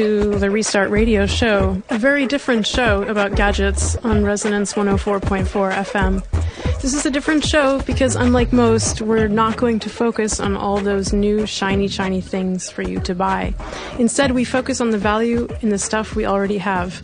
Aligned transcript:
to 0.00 0.38
the 0.38 0.50
Restart 0.50 0.88
Radio 0.88 1.26
show, 1.26 1.82
a 1.90 1.98
very 1.98 2.24
different 2.24 2.66
show 2.66 3.02
about 3.02 3.34
gadgets 3.34 3.96
on 3.96 4.24
Resonance 4.24 4.72
104.4 4.72 5.44
FM. 5.44 6.80
This 6.80 6.94
is 6.94 7.04
a 7.04 7.10
different 7.10 7.44
show 7.44 7.82
because, 7.82 8.16
unlike 8.16 8.50
most, 8.50 9.02
we're 9.02 9.28
not 9.28 9.58
going 9.58 9.78
to 9.80 9.90
focus 9.90 10.40
on 10.40 10.56
all 10.56 10.78
those 10.78 11.12
new, 11.12 11.44
shiny, 11.44 11.86
shiny 11.86 12.22
things 12.22 12.70
for 12.70 12.80
you 12.80 12.98
to 13.00 13.14
buy. 13.14 13.52
Instead, 13.98 14.30
we 14.30 14.42
focus 14.42 14.80
on 14.80 14.88
the 14.88 14.96
value 14.96 15.46
in 15.60 15.68
the 15.68 15.78
stuff 15.78 16.16
we 16.16 16.24
already 16.24 16.56
have. 16.56 17.02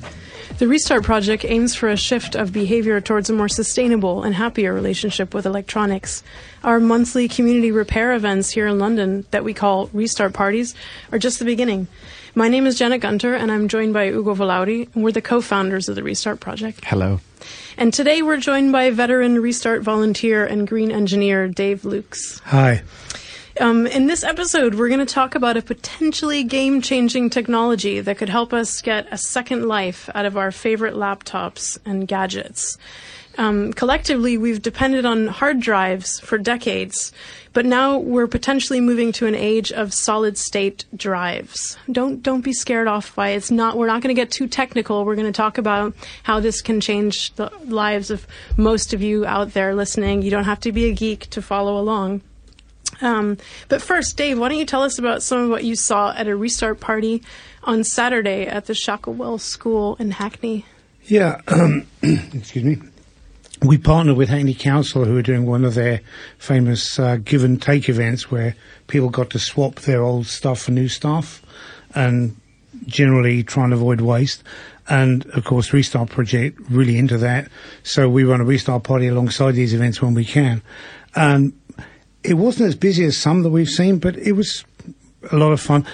The 0.58 0.66
Restart 0.66 1.02
Project 1.02 1.44
aims 1.44 1.74
for 1.74 1.90
a 1.90 1.98
shift 1.98 2.34
of 2.34 2.50
behavior 2.50 2.98
towards 3.02 3.28
a 3.28 3.34
more 3.34 3.50
sustainable 3.50 4.22
and 4.22 4.34
happier 4.34 4.72
relationship 4.72 5.34
with 5.34 5.44
electronics. 5.44 6.22
Our 6.64 6.80
monthly 6.80 7.28
community 7.28 7.72
repair 7.72 8.14
events 8.14 8.52
here 8.52 8.66
in 8.66 8.78
London 8.78 9.26
that 9.32 9.44
we 9.44 9.52
call 9.52 9.90
Restart 9.92 10.32
Parties 10.32 10.74
are 11.12 11.18
just 11.18 11.38
the 11.38 11.44
beginning. 11.44 11.88
My 12.38 12.48
name 12.48 12.66
is 12.66 12.76
Janet 12.76 13.00
Gunter, 13.00 13.34
and 13.34 13.50
I'm 13.50 13.66
joined 13.66 13.94
by 13.94 14.08
Ugo 14.08 14.34
Vallauri, 14.34 14.94
and 14.94 15.02
we're 15.02 15.10
the 15.10 15.22
co 15.22 15.40
founders 15.40 15.88
of 15.88 15.94
the 15.94 16.02
Restart 16.02 16.38
Project. 16.38 16.84
Hello. 16.84 17.18
And 17.78 17.94
today 17.94 18.20
we're 18.20 18.36
joined 18.36 18.72
by 18.72 18.90
veteran 18.90 19.40
Restart 19.40 19.80
volunteer 19.80 20.44
and 20.44 20.68
green 20.68 20.92
engineer 20.92 21.48
Dave 21.48 21.80
Lukes. 21.80 22.42
Hi. 22.42 22.82
Um, 23.58 23.86
in 23.86 24.06
this 24.06 24.22
episode, 24.22 24.74
we're 24.74 24.88
going 24.88 25.00
to 25.00 25.06
talk 25.06 25.34
about 25.34 25.56
a 25.56 25.62
potentially 25.62 26.44
game 26.44 26.82
changing 26.82 27.30
technology 27.30 28.00
that 28.00 28.18
could 28.18 28.28
help 28.28 28.52
us 28.52 28.82
get 28.82 29.06
a 29.10 29.16
second 29.16 29.66
life 29.66 30.10
out 30.14 30.26
of 30.26 30.36
our 30.36 30.52
favorite 30.52 30.92
laptops 30.92 31.78
and 31.86 32.06
gadgets. 32.06 32.76
Um, 33.38 33.72
collectively, 33.72 34.38
we've 34.38 34.62
depended 34.62 35.04
on 35.04 35.26
hard 35.26 35.60
drives 35.60 36.20
for 36.20 36.38
decades, 36.38 37.12
but 37.52 37.66
now 37.66 37.98
we're 37.98 38.26
potentially 38.26 38.80
moving 38.80 39.12
to 39.12 39.26
an 39.26 39.34
age 39.34 39.72
of 39.72 39.92
solid 39.92 40.38
state 40.38 40.84
drives. 40.94 41.76
Don't 41.90 42.22
don't 42.22 42.40
be 42.40 42.52
scared 42.52 42.88
off 42.88 43.14
by 43.14 43.30
it. 43.30 43.36
It's 43.36 43.50
not. 43.50 43.76
We're 43.76 43.88
not 43.88 44.02
going 44.02 44.14
to 44.14 44.20
get 44.20 44.30
too 44.30 44.46
technical. 44.46 45.04
We're 45.04 45.16
going 45.16 45.26
to 45.26 45.36
talk 45.36 45.58
about 45.58 45.94
how 46.22 46.40
this 46.40 46.62
can 46.62 46.80
change 46.80 47.34
the 47.34 47.50
lives 47.64 48.10
of 48.10 48.26
most 48.56 48.94
of 48.94 49.02
you 49.02 49.26
out 49.26 49.52
there 49.52 49.74
listening. 49.74 50.22
You 50.22 50.30
don't 50.30 50.44
have 50.44 50.60
to 50.60 50.72
be 50.72 50.86
a 50.86 50.94
geek 50.94 51.28
to 51.30 51.42
follow 51.42 51.78
along. 51.78 52.22
Um, 53.02 53.36
but 53.68 53.82
first, 53.82 54.16
Dave, 54.16 54.38
why 54.38 54.48
don't 54.48 54.58
you 54.58 54.64
tell 54.64 54.82
us 54.82 54.98
about 54.98 55.22
some 55.22 55.40
of 55.40 55.50
what 55.50 55.64
you 55.64 55.76
saw 55.76 56.14
at 56.16 56.28
a 56.28 56.36
restart 56.36 56.80
party 56.80 57.22
on 57.62 57.84
Saturday 57.84 58.46
at 58.46 58.66
the 58.66 58.72
Shacklewell 58.72 59.38
School 59.40 59.96
in 59.96 60.12
Hackney? 60.12 60.64
Yeah, 61.04 61.40
um, 61.48 61.86
excuse 62.02 62.64
me. 62.64 62.78
We 63.62 63.78
partnered 63.78 64.16
with 64.16 64.28
Hackney 64.28 64.54
Council, 64.54 65.04
who 65.04 65.14
were 65.14 65.22
doing 65.22 65.46
one 65.46 65.64
of 65.64 65.74
their 65.74 66.02
famous 66.38 66.98
uh, 66.98 67.16
give 67.16 67.42
and 67.42 67.60
take 67.60 67.88
events 67.88 68.30
where 68.30 68.54
people 68.86 69.08
got 69.08 69.30
to 69.30 69.38
swap 69.38 69.76
their 69.76 70.02
old 70.02 70.26
stuff 70.26 70.60
for 70.62 70.72
new 70.72 70.88
stuff 70.88 71.42
and 71.94 72.36
generally 72.86 73.42
try 73.42 73.64
and 73.64 73.72
avoid 73.72 74.02
waste. 74.02 74.42
And 74.88 75.26
of 75.26 75.44
course, 75.44 75.72
Restart 75.72 76.10
Project 76.10 76.60
really 76.68 76.98
into 76.98 77.18
that. 77.18 77.48
So 77.82 78.08
we 78.08 78.24
run 78.24 78.40
a 78.40 78.44
Restart 78.44 78.84
party 78.84 79.08
alongside 79.08 79.52
these 79.52 79.74
events 79.74 80.02
when 80.02 80.14
we 80.14 80.24
can. 80.24 80.62
And 81.14 81.58
it 82.22 82.34
wasn't 82.34 82.68
as 82.68 82.74
busy 82.74 83.04
as 83.04 83.16
some 83.16 83.42
that 83.42 83.50
we've 83.50 83.68
seen, 83.68 83.98
but 83.98 84.16
it 84.16 84.32
was 84.32 84.64
a 85.32 85.36
lot 85.36 85.52
of 85.52 85.60
fun. 85.60 85.86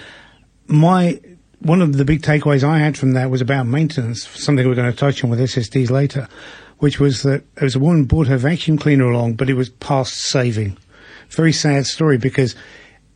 My 0.66 1.20
one 1.60 1.80
of 1.80 1.96
the 1.96 2.04
big 2.04 2.22
takeaways 2.22 2.64
I 2.64 2.78
had 2.78 2.98
from 2.98 3.12
that 3.12 3.30
was 3.30 3.40
about 3.40 3.66
maintenance, 3.66 4.26
something 4.28 4.66
we're 4.66 4.74
going 4.74 4.90
to 4.90 4.96
touch 4.96 5.22
on 5.22 5.30
with 5.30 5.38
SSDs 5.38 5.90
later, 5.90 6.28
which 6.82 6.98
was 6.98 7.22
that 7.22 7.44
there 7.54 7.64
was 7.64 7.76
a 7.76 7.78
woman 7.78 8.02
brought 8.02 8.26
her 8.26 8.36
vacuum 8.36 8.76
cleaner 8.76 9.08
along, 9.08 9.34
but 9.34 9.48
it 9.48 9.54
was 9.54 9.68
past 9.68 10.14
saving. 10.14 10.76
Very 11.30 11.52
sad 11.52 11.86
story 11.86 12.18
because 12.18 12.56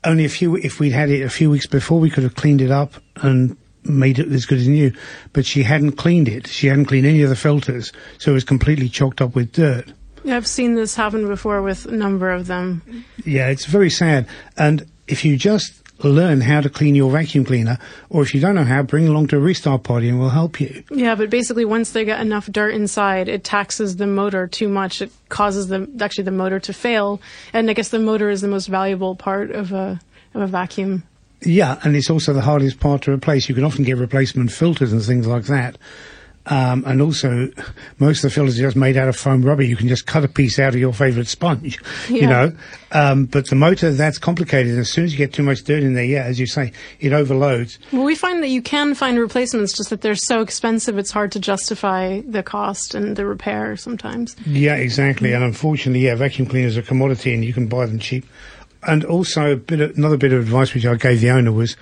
only 0.05 0.25
a 0.25 0.29
few, 0.29 0.55
if 0.55 0.79
we'd 0.79 0.93
had 0.93 1.11
it 1.11 1.23
a 1.23 1.29
few 1.29 1.51
weeks 1.51 1.67
before, 1.67 1.99
we 1.99 2.09
could 2.09 2.23
have 2.23 2.37
cleaned 2.37 2.61
it 2.61 2.71
up 2.71 2.95
and 3.17 3.57
made 3.83 4.21
it 4.21 4.31
as 4.31 4.47
good 4.47 4.59
as 4.59 4.69
new. 4.69 4.93
But 5.33 5.47
she 5.47 5.65
hadn't 5.65 5.97
cleaned 5.97 6.29
it. 6.29 6.47
She 6.47 6.69
hadn't 6.69 6.85
cleaned 6.85 7.09
any 7.09 7.23
of 7.23 7.29
the 7.29 7.35
filters, 7.35 7.93
so 8.19 8.31
it 8.31 8.35
was 8.35 8.45
completely 8.45 8.89
chocked 8.89 9.21
up 9.21 9.35
with 9.35 9.51
dirt. 9.51 9.93
I've 10.25 10.47
seen 10.47 10.77
this 10.77 10.95
happen 10.95 11.27
before 11.27 11.61
with 11.61 11.87
a 11.87 11.97
number 11.97 12.31
of 12.31 12.47
them. 12.47 13.05
Yeah, 13.25 13.49
it's 13.49 13.65
very 13.65 13.91
sad. 13.91 14.29
And 14.57 14.87
if 15.09 15.25
you 15.25 15.37
just 15.37 15.83
learn 16.03 16.41
how 16.41 16.61
to 16.61 16.69
clean 16.69 16.95
your 16.95 17.11
vacuum 17.11 17.45
cleaner, 17.45 17.79
or 18.11 18.23
if 18.23 18.35
you 18.35 18.41
don't 18.41 18.55
know 18.55 18.65
how, 18.65 18.83
bring 18.83 19.09
along 19.09 19.29
to 19.29 19.37
a 19.37 19.41
restart 19.41 19.83
party 19.83 20.09
and 20.09 20.19
we'll 20.19 20.29
help 20.29 20.61
you. 20.61 20.85
Yeah, 20.91 21.15
but 21.15 21.31
basically, 21.31 21.65
once 21.65 21.93
they 21.93 22.05
get 22.05 22.21
enough 22.21 22.47
dirt 22.47 22.75
inside, 22.75 23.29
it 23.29 23.45
taxes 23.45 23.97
the 23.97 24.07
motor 24.07 24.47
too 24.47 24.69
much. 24.69 25.03
It 25.03 25.11
causes 25.29 25.69
the 25.69 25.89
actually 26.01 26.25
the 26.25 26.31
motor 26.31 26.61
to 26.61 26.73
fail, 26.73 27.21
and 27.53 27.71
I 27.71 27.73
guess 27.73 27.89
the 27.89 27.99
motor 27.99 28.31
is 28.31 28.41
the 28.41 28.49
most 28.49 28.67
valuable 28.67 29.17
part 29.17 29.51
of 29.51 29.73
a 29.73 30.01
of 30.35 30.43
a 30.43 30.47
vacuum. 30.47 31.03
Yeah, 31.43 31.79
and 31.85 31.95
it's 31.95 32.11
also 32.11 32.33
the 32.33 32.41
hardest 32.41 32.81
part 32.81 33.03
to 33.03 33.13
replace. 33.13 33.49
You 33.49 33.55
can 33.55 33.65
often 33.65 33.85
get 33.85 33.99
replacement 33.99 34.53
filters 34.53 34.93
and 34.93 35.03
things 35.03 35.27
like 35.27 35.45
that. 35.45 35.77
Um, 36.49 36.85
and 36.87 37.03
also, 37.03 37.51
most 37.99 38.19
of 38.19 38.31
the 38.31 38.35
filters 38.35 38.59
are 38.61 38.63
just 38.63 38.77
made 38.77 38.97
out 38.97 39.09
of 39.09 39.17
foam 39.17 39.43
rubber. 39.43 39.63
You 39.63 39.75
can 39.77 39.89
just 39.89 40.07
cut 40.07 40.25
a 40.25 40.29
piece 40.29 40.59
out 40.61 40.75
of 40.75 40.81
your 40.81 40.93
favourite 40.93 41.27
sponge, 41.27 41.81
Yeah. 42.09 42.21
you 42.21 42.27
know. 42.29 42.53
Um, 42.93 43.25
but 43.27 43.49
the 43.51 43.57
motor, 43.57 43.91
that's 43.93 44.19
complicated. 44.19 44.79
As 44.79 44.89
soon 44.89 45.05
as 45.05 45.13
you 45.13 45.19
get 45.19 45.33
too 45.33 45.43
much 45.43 45.65
dirt 45.65 45.83
in 45.83 45.95
there, 45.95 46.05
yeah, 46.05 46.23
as 46.23 46.39
you 46.39 46.47
say, 46.47 46.73
it 47.01 47.13
overloads. 47.13 47.81
Well, 47.93 48.05
we 48.05 48.15
find 48.15 48.43
that 48.45 48.49
you 48.49 48.63
can 48.63 48.95
find 48.95 49.19
replacements, 49.19 49.73
just 49.77 49.91
that 49.91 50.03
they're 50.03 50.15
so 50.15 50.41
expensive, 50.41 50.99
it's 50.99 51.11
hard 51.11 51.33
to 51.33 51.41
justify 51.41 52.21
the 52.27 52.45
cost 52.45 52.95
and 52.95 53.17
the 53.17 53.27
repair 53.27 53.77
sometimes. 53.77 54.37
Yeah, 54.47 54.77
exactly. 54.77 55.33
And 55.33 55.43
unfortunately, 55.43 56.01
yeah, 56.07 56.15
vacuum 56.15 56.49
cleaners 56.49 56.77
are 56.77 56.81
a 56.81 56.85
commodity 56.85 57.35
and 57.35 57.45
you 57.45 57.53
can 57.53 57.67
buy 57.67 57.87
them 57.87 57.99
cheap. 57.99 58.25
And 58.85 59.05
also, 59.05 59.51
a 59.53 59.57
bit 59.57 59.81
of, 59.81 59.97
another 59.99 60.17
bit 60.17 60.33
of 60.33 60.41
advice 60.43 60.73
which 60.75 60.87
I 60.87 60.95
gave 60.95 61.21
the 61.21 61.31
owner 61.31 61.51
was 61.51 61.77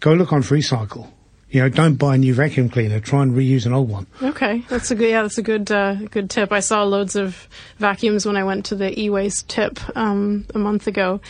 go 0.00 0.12
look 0.12 0.30
on 0.30 0.42
FreeCycle. 0.42 1.10
You 1.50 1.60
know, 1.62 1.68
don't 1.68 1.96
buy 1.96 2.14
a 2.14 2.18
new 2.18 2.32
vacuum 2.32 2.68
cleaner. 2.68 3.00
Try 3.00 3.22
and 3.22 3.32
reuse 3.32 3.66
an 3.66 3.72
old 3.72 3.90
one. 3.90 4.06
Okay, 4.22 4.64
that's 4.68 4.92
a 4.92 4.94
good. 4.94 5.10
Yeah, 5.10 5.22
that's 5.22 5.38
a 5.38 5.42
good 5.42 5.70
uh, 5.72 5.94
good 5.94 6.30
tip. 6.30 6.52
I 6.52 6.60
saw 6.60 6.84
loads 6.84 7.16
of 7.16 7.48
vacuums 7.78 8.24
when 8.24 8.36
I 8.36 8.44
went 8.44 8.66
to 8.66 8.76
the 8.76 8.98
e-waste 8.98 9.48
tip 9.48 9.80
um, 9.96 10.46
a 10.54 10.58
month 10.58 10.86
ago. 10.86 11.20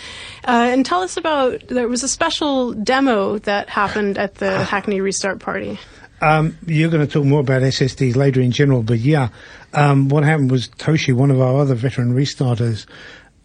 Uh, 0.47 0.69
and 0.73 0.85
tell 0.85 1.01
us 1.01 1.17
about 1.17 1.69
there 1.69 1.89
was 1.89 2.03
a 2.03 2.09
special 2.09 2.75
demo 2.75 3.39
that 3.39 3.71
happened 3.71 4.19
at 4.19 4.35
the 4.35 4.63
Hackney 4.63 5.01
Restart 5.01 5.41
Party. 5.41 5.79
Um, 6.21 6.59
you're 6.67 6.91
going 6.91 7.07
to 7.07 7.11
talk 7.11 7.25
more 7.25 7.41
about 7.41 7.63
SSDs 7.63 8.15
later 8.15 8.43
in 8.43 8.51
general, 8.51 8.83
but 8.83 8.99
yeah, 8.99 9.31
um, 9.73 10.11
what 10.11 10.23
happened 10.23 10.51
was 10.51 10.69
Toshi, 10.69 11.15
one 11.15 11.31
of 11.31 11.41
our 11.41 11.59
other 11.63 11.75
veteran 11.75 12.15
restarters, 12.15 12.85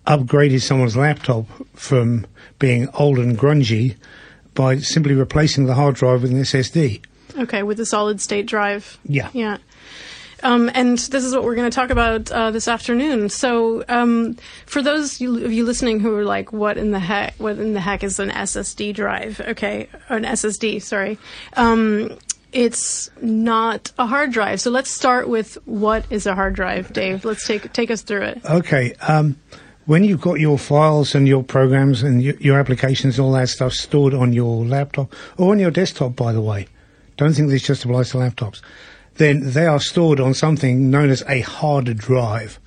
upgraded 0.05 0.61
someone's 0.61 0.97
laptop 0.97 1.45
from 1.73 2.27
being 2.59 2.89
old 2.93 3.17
and 3.17 3.37
grungy 3.37 3.95
by 4.55 4.77
simply 4.77 5.13
replacing 5.13 5.65
the 5.65 5.75
hard 5.75 5.95
drive 5.95 6.23
with 6.23 6.31
an 6.31 6.39
SSD. 6.39 7.01
Okay, 7.37 7.63
with 7.63 7.79
a 7.79 7.85
solid 7.85 8.21
state 8.21 8.45
drive. 8.45 8.97
Yeah. 9.05 9.29
Yeah. 9.33 9.57
Um, 10.43 10.69
and 10.73 10.97
this 10.97 11.23
is 11.23 11.33
what 11.33 11.43
we're 11.43 11.55
going 11.55 11.69
to 11.69 11.75
talk 11.75 11.89
about 11.89 12.31
uh, 12.31 12.51
this 12.51 12.67
afternoon. 12.67 13.29
So, 13.29 13.83
um, 13.87 14.37
for 14.65 14.81
those 14.81 15.19
of 15.19 15.51
you 15.51 15.65
listening 15.65 15.99
who 15.99 16.15
are 16.15 16.25
like, 16.25 16.53
"What 16.53 16.77
in 16.77 16.91
the 16.91 16.99
heck? 16.99 17.33
What 17.37 17.57
in 17.57 17.73
the 17.73 17.79
heck 17.79 18.03
is 18.03 18.19
an 18.19 18.29
SSD 18.29 18.93
drive?" 18.93 19.41
Okay, 19.41 19.87
or 20.09 20.17
an 20.17 20.23
SSD. 20.23 20.81
Sorry. 20.81 21.17
Um, 21.53 22.17
it's 22.51 23.09
not 23.21 23.91
a 23.97 24.05
hard 24.05 24.31
drive. 24.31 24.61
So 24.61 24.71
let's 24.71 24.89
start 24.91 25.27
with 25.27 25.57
what 25.65 26.05
is 26.09 26.25
a 26.25 26.35
hard 26.35 26.53
drive, 26.53 26.93
Dave. 26.93 27.25
Let's 27.25 27.45
take 27.47 27.73
take 27.73 27.89
us 27.89 28.01
through 28.01 28.23
it. 28.23 28.45
Okay. 28.45 28.93
When 29.85 30.03
you've 30.03 30.21
got 30.21 30.39
your 30.39 30.57
files 30.57 31.13
and 31.13 31.27
your 31.27 31.43
programs 31.43 32.01
and 32.01 32.23
your, 32.23 32.33
your 32.37 32.59
applications 32.59 33.19
and 33.19 33.25
all 33.25 33.33
that 33.33 33.49
stuff 33.49 33.73
stored 33.73 34.15
on 34.15 34.33
your 34.33 34.65
laptop 34.65 35.13
or 35.37 35.51
on 35.51 35.59
your 35.59 35.69
desktop, 35.69 36.15
by 36.15 36.33
the 36.33 36.41
way, 36.41 36.67
don't 37.17 37.33
think 37.33 37.49
this 37.49 37.61
just 37.61 37.85
applies 37.85 38.09
to 38.09 38.17
laptops, 38.17 38.61
then 39.15 39.51
they 39.51 39.67
are 39.67 39.79
stored 39.79 40.19
on 40.19 40.33
something 40.33 40.89
known 40.89 41.11
as 41.11 41.23
a 41.27 41.41
hard 41.41 41.95
drive. 41.97 42.59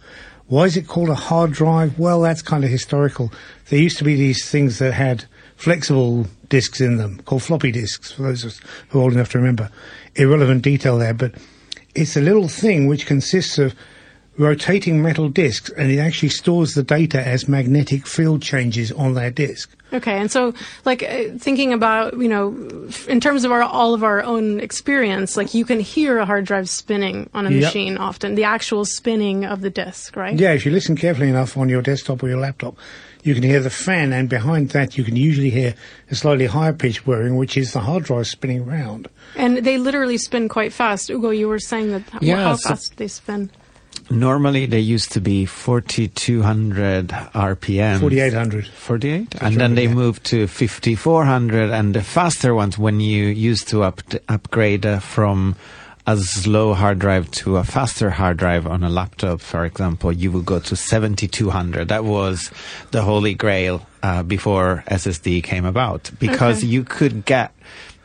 Why 0.47 0.65
is 0.65 0.76
it 0.76 0.87
called 0.87 1.09
a 1.09 1.17
hard 1.17 1.50
drive? 1.50 1.99
Well, 1.99 2.20
that's 2.20 2.41
kind 2.41 2.62
of 2.62 2.70
historical. 2.70 3.32
There 3.69 3.81
used 3.81 3.99
to 3.99 4.05
be 4.05 4.15
these 4.15 4.49
things 4.49 4.79
that 4.79 4.94
had 4.94 5.25
flexible 5.56 6.29
disks 6.49 6.81
in 6.81 6.99
them 6.99 7.20
called 7.23 7.43
floppy 7.43 7.73
disks, 7.73 8.12
for 8.12 8.23
those 8.23 8.61
who 8.91 9.00
are 9.00 9.03
old 9.03 9.12
enough 9.15 9.32
to 9.32 9.38
remember. 9.38 9.70
Irrelevant 10.15 10.62
detail 10.62 10.97
there, 10.99 11.15
but 11.15 11.35
it's 11.97 12.17
a 12.17 12.20
little 12.20 12.47
thing 12.47 12.87
which 12.87 13.06
consists 13.06 13.59
of 13.59 13.75
rotating 14.38 15.02
metal 15.02 15.29
disks 15.29 15.69
and 15.70 15.90
it 15.90 15.99
actually 15.99 16.29
stores 16.29 16.75
the 16.75 16.82
data 16.82 17.20
as 17.26 17.49
magnetic 17.49 18.06
field 18.06 18.40
changes 18.40 18.93
on 18.93 19.14
that 19.14 19.35
disk. 19.35 19.70
Okay, 19.93 20.19
and 20.19 20.31
so 20.31 20.55
like 20.85 21.02
uh, 21.02 21.25
thinking 21.38 21.73
about 21.73 22.19
you 22.19 22.29
know, 22.29 22.55
f- 22.88 23.08
in 23.08 23.20
terms 23.20 23.44
of 23.44 23.50
our 23.52 23.62
all 23.62 23.94
of 23.94 24.05
our 24.05 24.23
own 24.23 24.61
experience, 24.61 25.37
like 25.37 25.55
you 25.55 25.64
can 25.64 25.81
hear 25.81 26.19
a 26.19 26.26
hard 26.26 26.44
drive 26.44 26.69
spinning 26.69 27.29
on 27.35 27.46
a 27.46 27.50
Yep. 27.50 27.61
machine 27.62 27.96
often, 27.99 28.35
the 28.35 28.44
actual 28.44 28.85
spinning 28.85 29.44
of 29.46 29.61
the 29.62 29.70
disk, 29.70 30.14
right? 30.14 30.38
Yeah, 30.38 30.52
if 30.52 30.64
you 30.67 30.73
listen 30.73 30.94
carefully 30.94 31.31
enough 31.31 31.56
on 31.56 31.69
your 31.70 31.81
desktop 31.82 32.23
or 32.23 32.29
your 32.29 32.38
laptop, 32.38 32.76
you 33.25 33.32
can 33.34 33.43
hear 33.43 33.61
the 33.61 33.70
fan, 33.70 34.12
and 34.12 34.29
behind 34.29 34.69
that, 34.70 34.96
you 34.99 35.05
can 35.05 35.17
usually 35.17 35.50
hear 35.50 35.75
a 36.11 36.14
slightly 36.14 36.46
higher 36.46 36.73
pitch 36.75 37.06
whirring, 37.06 37.37
which 37.37 37.56
is 37.56 37.73
the 37.73 37.81
hard 37.81 38.05
drive 38.05 38.26
spinning 38.26 38.67
round. 38.67 39.08
And 39.37 39.56
they 39.58 39.79
literally 39.79 40.19
spin 40.19 40.49
quite 40.50 40.73
fast. 40.73 41.08
Ugo, 41.11 41.31
you 41.31 41.49
were 41.49 41.58
saying 41.58 41.91
that. 41.93 42.02
Yeah, 42.23 42.37
how 42.44 42.56
so- 42.56 42.69
fast 42.69 42.96
they 42.99 43.08
spin? 43.08 43.50
Normally, 44.10 44.66
they 44.66 44.81
used 44.81 45.12
to 45.12 45.20
be 45.20 45.44
4,200 45.44 47.08
RPM. 47.08 48.00
4800. 48.00 48.66
48? 48.66 49.34
and 49.43 49.56
then 49.56 49.75
they 49.75 49.84
yeah. 49.84 49.94
moved 49.94 50.25
to 50.26 50.46
5400 50.46 51.70
and 51.70 51.94
the 51.94 52.02
faster 52.02 52.55
ones 52.55 52.78
when 52.78 53.00
you 53.00 53.26
used 53.26 53.69
to 53.69 53.82
up, 53.82 54.00
upgrade 54.28 54.87
uh, 54.87 54.99
from 54.99 55.56
a 56.06 56.16
slow 56.16 56.72
hard 56.72 56.99
drive 56.99 57.31
to 57.32 57.58
a 57.58 57.64
faster 57.64 58.08
hard 58.08 58.38
drive 58.38 58.66
on 58.66 58.82
a 58.82 58.88
laptop, 58.88 59.43
for 59.43 59.66
example, 59.66 60.10
you 60.10 60.32
would 60.32 60.46
go 60.46 60.58
to 60.58 60.75
7200. 60.75 61.88
That 61.88 62.05
was 62.05 62.50
the 62.93 63.02
holy 63.02 63.34
grail 63.34 63.87
uh, 64.02 64.22
before 64.22 64.84
SSD 64.88 65.43
came 65.44 65.66
about 65.66 66.10
because 66.19 66.58
Okay. 66.58 66.66
you 66.69 66.82
could 66.84 67.26
get 67.26 67.52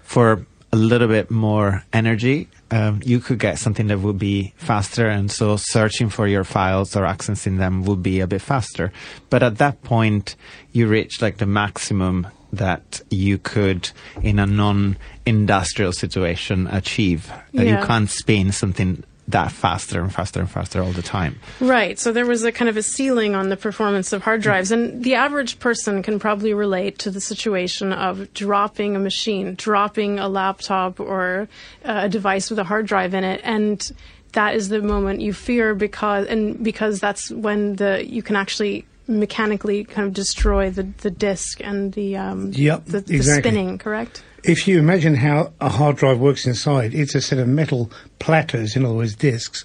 for 0.03 0.45
a 0.73 0.75
little 0.75 1.07
bit 1.07 1.31
more 1.31 1.85
energy, 1.93 2.49
um, 2.73 3.01
you 3.05 3.19
could 3.19 3.37
get 3.37 3.59
something 3.59 3.85
that 3.87 3.99
would 3.99 4.17
be 4.17 4.51
faster, 4.57 5.07
and 5.07 5.31
so 5.31 5.57
searching 5.57 6.09
for 6.09 6.27
your 6.27 6.43
files 6.43 6.95
or 6.95 7.03
accessing 7.03 7.59
them 7.59 7.83
would 7.83 8.01
be 8.01 8.19
a 8.19 8.25
bit 8.25 8.41
faster. 8.41 8.91
But 9.29 9.43
at 9.43 9.59
that 9.59 9.83
point, 9.83 10.35
you 10.71 10.87
reach 10.87 11.21
like 11.21 11.37
the 11.37 11.45
maximum 11.45 12.25
that 12.51 13.01
you 13.11 13.37
could, 13.37 13.91
in 14.23 14.39
a 14.39 14.47
non-industrial 14.47 15.91
situation, 15.91 16.65
achieve. 16.65 17.31
Yeah. 17.51 17.61
you 17.61 17.85
can't 17.85 18.09
spin 18.09 18.51
something 18.51 19.03
that 19.27 19.51
faster 19.51 20.01
and 20.01 20.13
faster 20.13 20.39
and 20.39 20.49
faster 20.49 20.81
all 20.81 20.91
the 20.91 21.01
time. 21.01 21.39
Right. 21.61 21.97
So 21.97 22.11
there 22.11 22.25
was 22.25 22.43
a 22.43 22.51
kind 22.51 22.67
of 22.67 22.75
a 22.75 22.83
ceiling 22.83 23.35
on 23.35 23.49
the 23.49 23.55
performance 23.55 24.11
of 24.11 24.21
hard 24.21 24.41
drives. 24.41 24.71
And 24.71 25.03
the 25.03 25.15
average 25.15 25.59
person 25.59 26.03
can 26.03 26.19
probably 26.19 26.53
relate 26.53 26.99
to 26.99 27.11
the 27.11 27.21
situation 27.21 27.93
of 27.93 28.33
dropping 28.33 28.95
a 28.95 28.99
machine, 28.99 29.55
dropping 29.55 30.19
a 30.19 30.27
laptop 30.27 30.99
or 30.99 31.47
uh, 31.85 32.01
a 32.03 32.09
device 32.09 32.49
with 32.49 32.59
a 32.59 32.65
hard 32.65 32.85
drive 32.85 33.13
in 33.13 33.23
it. 33.23 33.39
And 33.45 33.91
that 34.33 34.55
is 34.55 34.69
the 34.69 34.81
moment 34.81 35.21
you 35.21 35.31
fear 35.31 35.73
because, 35.73 36.27
and 36.27 36.61
because 36.61 36.99
that's 36.99 37.31
when 37.31 37.77
the, 37.77 38.05
you 38.05 38.21
can 38.21 38.35
actually 38.35 38.85
mechanically 39.07 39.85
kind 39.85 40.07
of 40.07 40.13
destroy 40.13 40.69
the, 40.69 40.83
the 40.83 41.11
disk 41.11 41.61
and 41.63 41.93
the, 41.93 42.17
um, 42.17 42.51
Yep, 42.53 42.85
the, 42.85 42.99
the 43.01 43.15
exactly. 43.15 43.51
spinning, 43.51 43.77
correct? 43.77 44.23
If 44.43 44.67
you 44.67 44.77
imagine 44.77 45.15
how 45.15 45.53
a 45.61 45.69
hard 45.69 45.95
drive 45.95 46.19
works 46.19 46.45
inside, 46.45 46.93
it's 46.93 47.15
a 47.15 47.21
set 47.21 47.39
of 47.39 47.47
metal 47.47 47.89
platters, 48.19 48.75
in 48.75 48.83
other 48.83 48.93
words, 48.93 49.15
discs, 49.15 49.63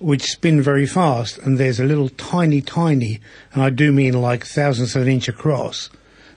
which 0.00 0.24
spin 0.24 0.60
very 0.60 0.86
fast, 0.86 1.38
and 1.38 1.56
there's 1.56 1.78
a 1.78 1.84
little 1.84 2.08
tiny, 2.08 2.60
tiny, 2.60 3.20
and 3.52 3.62
I 3.62 3.70
do 3.70 3.92
mean 3.92 4.20
like 4.20 4.44
thousandths 4.44 4.96
of 4.96 5.02
an 5.02 5.08
inch 5.08 5.28
across, 5.28 5.88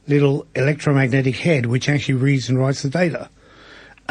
little 0.07 0.45
electromagnetic 0.54 1.38
head 1.38 1.66
which 1.66 1.89
actually 1.89 2.13
reads 2.13 2.50
and 2.50 2.60
writes 2.60 2.83
the 2.83 2.89
data. 2.92 3.31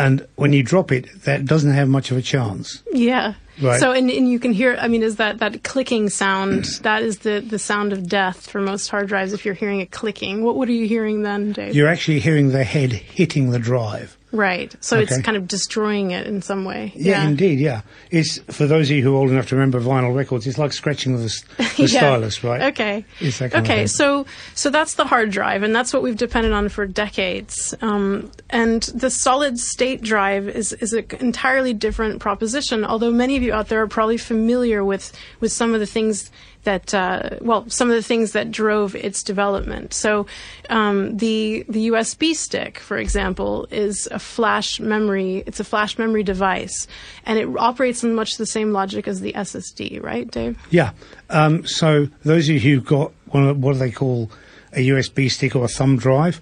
And 0.01 0.27
when 0.37 0.53
you 0.53 0.63
drop 0.63 0.93
it, 0.93 1.07
that 1.23 1.45
doesn't 1.45 1.73
have 1.73 1.89
much 1.89 2.11
of 2.11 2.17
a 2.17 2.23
chance. 2.23 2.83
Yeah. 2.93 3.35
Right. 3.61 3.79
So, 3.79 3.93
and, 3.93 4.11
and 4.11 4.29
you 4.29 4.39
can 4.39 4.53
hear, 4.53 4.77
I 4.81 4.89
mean, 4.89 5.03
is 5.03 5.17
that, 5.17 5.39
that 5.39 5.63
clicking 5.63 6.09
sound, 6.09 6.65
that 6.83 7.03
is 7.03 7.19
the, 7.19 7.41
the 7.41 7.59
sound 7.59 7.93
of 7.93 8.09
death 8.09 8.49
for 8.49 8.61
most 8.61 8.89
hard 8.89 9.09
drives 9.09 9.33
if 9.33 9.45
you're 9.45 9.55
hearing 9.55 9.81
it 9.81 9.91
clicking. 9.91 10.43
What, 10.43 10.57
what 10.57 10.69
are 10.69 10.73
you 10.73 10.87
hearing 10.87 11.23
then, 11.23 11.53
Dave? 11.53 11.75
You're 11.75 11.89
actually 11.89 12.21
hearing 12.21 12.51
the 12.51 12.65
head 12.65 12.93
hitting 12.93 13.51
the 13.51 13.59
drive. 13.59 14.17
Right. 14.33 14.75
So 14.81 14.97
Okay. 14.99 15.15
it's 15.15 15.23
kind 15.23 15.37
of 15.37 15.49
destroying 15.49 16.11
it 16.13 16.27
in 16.27 16.43
some 16.43 16.65
way. 16.65 16.93
Yeah, 16.95 17.27
indeed, 17.27 17.59
yeah. 17.59 17.83
It's 18.11 18.39
for 18.49 18.67
those 18.67 18.91
of 18.91 18.97
you 18.97 19.03
who 19.03 19.15
are 19.15 19.19
old 19.19 19.31
enough 19.31 19.49
to 19.49 19.57
remember 19.57 19.81
vinyl 19.81 20.15
records. 20.15 20.47
It's 20.47 20.59
like 20.59 20.73
scratching 20.73 21.13
with 21.15 21.23
the, 21.25 21.65
the 21.77 21.83
Yeah. 21.83 21.87
stylus, 22.01 22.45
right? 22.45 22.63
Okay. 22.73 23.05
It's 23.21 23.39
that 23.39 23.53
kind 23.53 23.67
okay. 23.67 23.87
So 23.87 24.27
so 24.55 24.71
that's 24.71 24.95
the 24.95 25.05
hard 25.05 25.31
drive, 25.31 25.63
and 25.63 25.75
that's 25.75 25.93
what 25.93 26.03
we've 26.03 26.17
depended 26.17 26.53
on 26.53 26.69
for 26.69 26.87
decades. 26.87 27.75
Um, 27.83 28.31
and 28.51 28.83
the 28.95 29.11
solid 29.11 29.59
state 29.59 30.03
drive 30.03 30.49
is 30.49 30.73
is 30.75 30.93
an 30.93 31.07
entirely 31.21 31.73
different 31.75 32.21
proposition. 32.21 32.85
Although 32.85 33.11
many 33.13 33.37
of 33.37 33.43
you 33.43 33.53
out 33.53 33.69
there 33.69 33.83
are 33.83 33.89
probably 33.89 34.17
familiar 34.19 34.85
with 34.85 35.13
with 35.41 35.53
some 35.53 35.75
of 35.75 35.81
the 35.81 35.87
things 35.87 36.31
that 36.65 36.93
uh, 36.95 37.31
well 37.41 37.69
some 37.69 37.89
of 37.91 37.97
the 37.97 38.03
things 38.03 38.33
that 38.33 38.51
drove 38.51 38.95
its 38.95 39.23
development. 39.23 39.95
So 39.95 40.27
um, 40.69 41.17
the 41.17 41.65
the 41.69 41.89
USB 41.89 42.35
stick, 42.35 42.79
for 42.79 42.99
example, 42.99 43.67
is 43.71 44.09
a 44.11 44.19
flash 44.19 44.81
memory. 44.81 45.43
It's 45.47 45.61
a 45.61 45.65
flash 45.65 45.99
memory 45.99 46.23
device, 46.23 46.87
and 47.25 47.39
it 47.39 47.49
operates 47.59 48.05
on 48.05 48.15
much 48.15 48.37
the 48.37 48.47
same 48.47 48.73
logic 48.73 49.09
as 49.09 49.21
the 49.21 49.33
SSD, 49.33 50.03
right, 50.03 50.31
Dave? 50.31 50.59
Yeah. 50.71 50.93
Um, 51.31 51.67
so 51.67 52.09
those 52.25 52.49
of 52.49 52.57
you 52.57 52.61
who've 52.61 52.85
got 52.85 53.13
what 53.33 53.73
do 53.73 53.79
they 53.79 53.91
call 53.91 54.31
a 54.73 54.89
USB 54.89 55.31
stick 55.31 55.57
or 55.57 55.65
a 55.65 55.69
thumb 55.69 55.97
drive, 55.97 56.41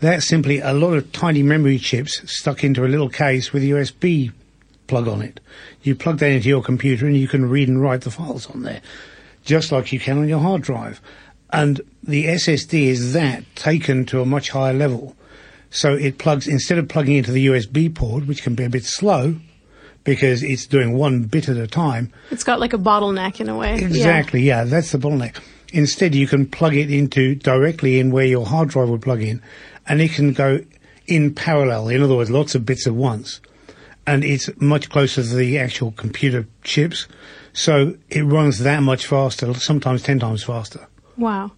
that's 0.00 0.26
simply 0.26 0.60
a 0.60 0.72
lot 0.72 0.94
of 0.94 1.10
tiny 1.12 1.42
memory 1.42 1.78
chips 1.78 2.30
stuck 2.30 2.62
into 2.64 2.84
a 2.84 2.88
little 2.88 3.08
case 3.08 3.52
with 3.52 3.62
a 3.62 3.66
USB 3.66 4.32
plug 4.86 5.08
on 5.08 5.22
it. 5.22 5.40
You 5.82 5.94
plug 5.94 6.18
that 6.18 6.30
into 6.30 6.48
your 6.48 6.62
computer 6.62 7.06
and 7.06 7.16
you 7.16 7.28
can 7.28 7.48
read 7.48 7.68
and 7.68 7.80
write 7.80 8.02
the 8.02 8.10
files 8.10 8.48
on 8.50 8.62
there, 8.62 8.80
just 9.48 9.72
like 9.72 9.92
you 9.92 9.98
can 9.98 10.18
on 10.18 10.28
your 10.28 10.40
hard 10.40 10.60
drive. 10.60 11.00
And 11.50 11.80
the 12.02 12.26
SSD 12.26 12.88
is 12.88 13.14
that 13.14 13.42
taken 13.56 14.04
to 14.06 14.20
a 14.20 14.26
much 14.26 14.50
higher 14.50 14.74
level. 14.74 15.16
So 15.70 15.94
it 15.94 16.18
plugs, 16.18 16.46
instead 16.46 16.76
of 16.76 16.88
plugging 16.88 17.16
into 17.16 17.32
the 17.32 17.46
USB 17.46 17.92
port, 17.92 18.26
which 18.26 18.42
can 18.42 18.54
be 18.54 18.64
a 18.64 18.68
bit 18.68 18.84
slow, 18.84 19.36
because 20.04 20.42
it's 20.42 20.66
doing 20.66 20.92
one 20.92 21.22
bit 21.22 21.48
at 21.48 21.56
a 21.56 21.66
time, 21.66 22.12
It's 22.30 22.44
got 22.44 22.60
like 22.60 22.74
a 22.74 22.78
bottleneck 22.78 23.40
in 23.40 23.48
a 23.48 23.56
way. 23.56 23.78
Yeah. 23.80 23.86
Exactly, 23.86 24.42
yeah. 24.42 24.64
that's 24.64 24.92
the 24.92 24.98
bottleneck. 24.98 25.40
Instead, 25.72 26.14
you 26.14 26.26
can 26.26 26.46
plug 26.46 26.74
it 26.76 26.90
into 26.90 27.34
directly 27.34 27.98
in 27.98 28.10
where 28.10 28.26
your 28.26 28.44
hard 28.46 28.68
drive 28.68 28.90
would 28.90 29.02
plug 29.02 29.22
in, 29.22 29.42
and 29.86 30.02
it 30.02 30.12
can 30.12 30.34
go 30.34 30.60
in 31.06 31.34
parallel. 31.34 31.88
In 31.88 32.02
other 32.02 32.16
words, 32.16 32.30
lots 32.30 32.54
of 32.54 32.66
bits 32.66 32.86
at 32.86 32.94
once, 32.94 33.40
and 34.08 34.24
it's 34.24 34.48
much 34.60 34.88
closer 34.88 35.22
to 35.22 35.34
the 35.34 35.58
actual 35.58 35.92
computer 35.92 36.46
chips, 36.64 37.06
so 37.52 37.94
it 38.08 38.22
runs 38.22 38.60
that 38.60 38.80
much 38.82 39.06
faster, 39.06 39.52
sometimes 39.54 40.02
ten 40.02 40.18
times 40.18 40.42
faster. 40.42 40.86
Wow. 41.16 41.52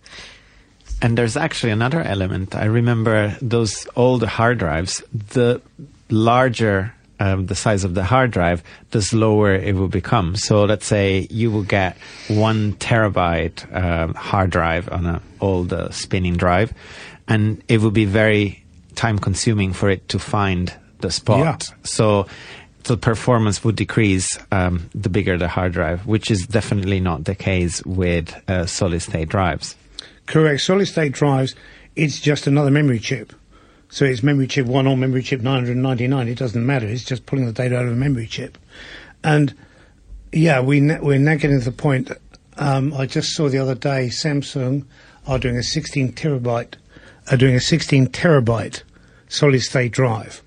And 1.02 1.16
there's 1.16 1.36
actually 1.36 1.72
another 1.72 2.02
element. 2.02 2.54
I 2.54 2.64
remember 2.64 3.36
those 3.40 3.86
old 3.96 4.22
hard 4.24 4.58
drives, 4.58 5.02
the 5.12 5.62
larger 6.10 6.92
um, 7.20 7.46
the 7.46 7.54
size 7.54 7.84
of 7.84 7.94
the 7.94 8.02
hard 8.02 8.30
drive, 8.30 8.62
the 8.90 9.02
slower 9.02 9.54
it 9.54 9.74
will 9.76 9.88
become. 9.88 10.36
So 10.36 10.64
let's 10.64 10.86
say 10.86 11.28
you 11.30 11.50
will 11.50 11.64
get 11.64 11.96
one 12.28 12.72
terabyte 12.74 13.58
um, 13.76 14.14
hard 14.14 14.50
drive 14.50 14.90
on 14.90 15.06
an 15.06 15.20
old 15.40 15.72
uh, 15.72 15.90
spinning 15.90 16.36
drive, 16.36 16.72
and 17.28 17.62
it 17.68 17.80
will 17.82 17.90
be 17.92 18.06
very 18.06 18.64
time 18.94 19.18
consuming 19.18 19.72
for 19.72 19.90
it 19.90 20.08
to 20.08 20.18
find 20.18 20.72
the 21.00 21.10
spot. 21.10 21.38
Yeah. 21.38 21.76
So 21.84 22.26
the 22.84 22.96
performance 22.96 23.62
would 23.64 23.76
decrease 23.76 24.38
um, 24.52 24.88
the 24.94 25.08
bigger 25.08 25.36
the 25.36 25.48
hard 25.48 25.72
drive, 25.72 26.06
which 26.06 26.30
is 26.30 26.46
definitely 26.46 27.00
not 27.00 27.24
the 27.24 27.34
case 27.34 27.84
with 27.84 28.34
uh, 28.48 28.66
solid 28.66 29.00
state 29.00 29.28
drives. 29.28 29.76
Correct. 30.26 30.60
Solid 30.60 30.86
state 30.86 31.12
drives, 31.12 31.54
it's 31.96 32.20
just 32.20 32.46
another 32.46 32.70
memory 32.70 32.98
chip. 32.98 33.32
So 33.88 34.04
it's 34.04 34.22
memory 34.22 34.46
chip 34.46 34.66
1 34.66 34.86
or 34.86 34.96
memory 34.96 35.22
chip 35.22 35.40
999. 35.40 36.28
It 36.28 36.38
doesn't 36.38 36.64
matter. 36.64 36.86
It's 36.86 37.04
just 37.04 37.26
pulling 37.26 37.46
the 37.46 37.52
data 37.52 37.76
out 37.76 37.86
of 37.86 37.92
a 37.92 37.96
memory 37.96 38.26
chip. 38.26 38.56
And 39.24 39.54
yeah, 40.32 40.60
we 40.60 40.80
na- 40.80 41.00
we're 41.02 41.18
now 41.18 41.34
getting 41.34 41.58
to 41.58 41.64
the 41.64 41.72
point. 41.72 42.12
Um, 42.56 42.94
I 42.94 43.06
just 43.06 43.34
saw 43.34 43.48
the 43.48 43.58
other 43.58 43.74
day 43.74 44.06
Samsung 44.06 44.84
are 45.26 45.38
doing 45.38 45.56
a 45.56 45.62
16 45.62 46.12
terabyte, 46.12 46.74
are 47.30 47.36
doing 47.36 47.56
a 47.56 47.60
16 47.60 48.08
terabyte 48.08 48.82
solid 49.28 49.60
state 49.60 49.92
drive. 49.92 50.42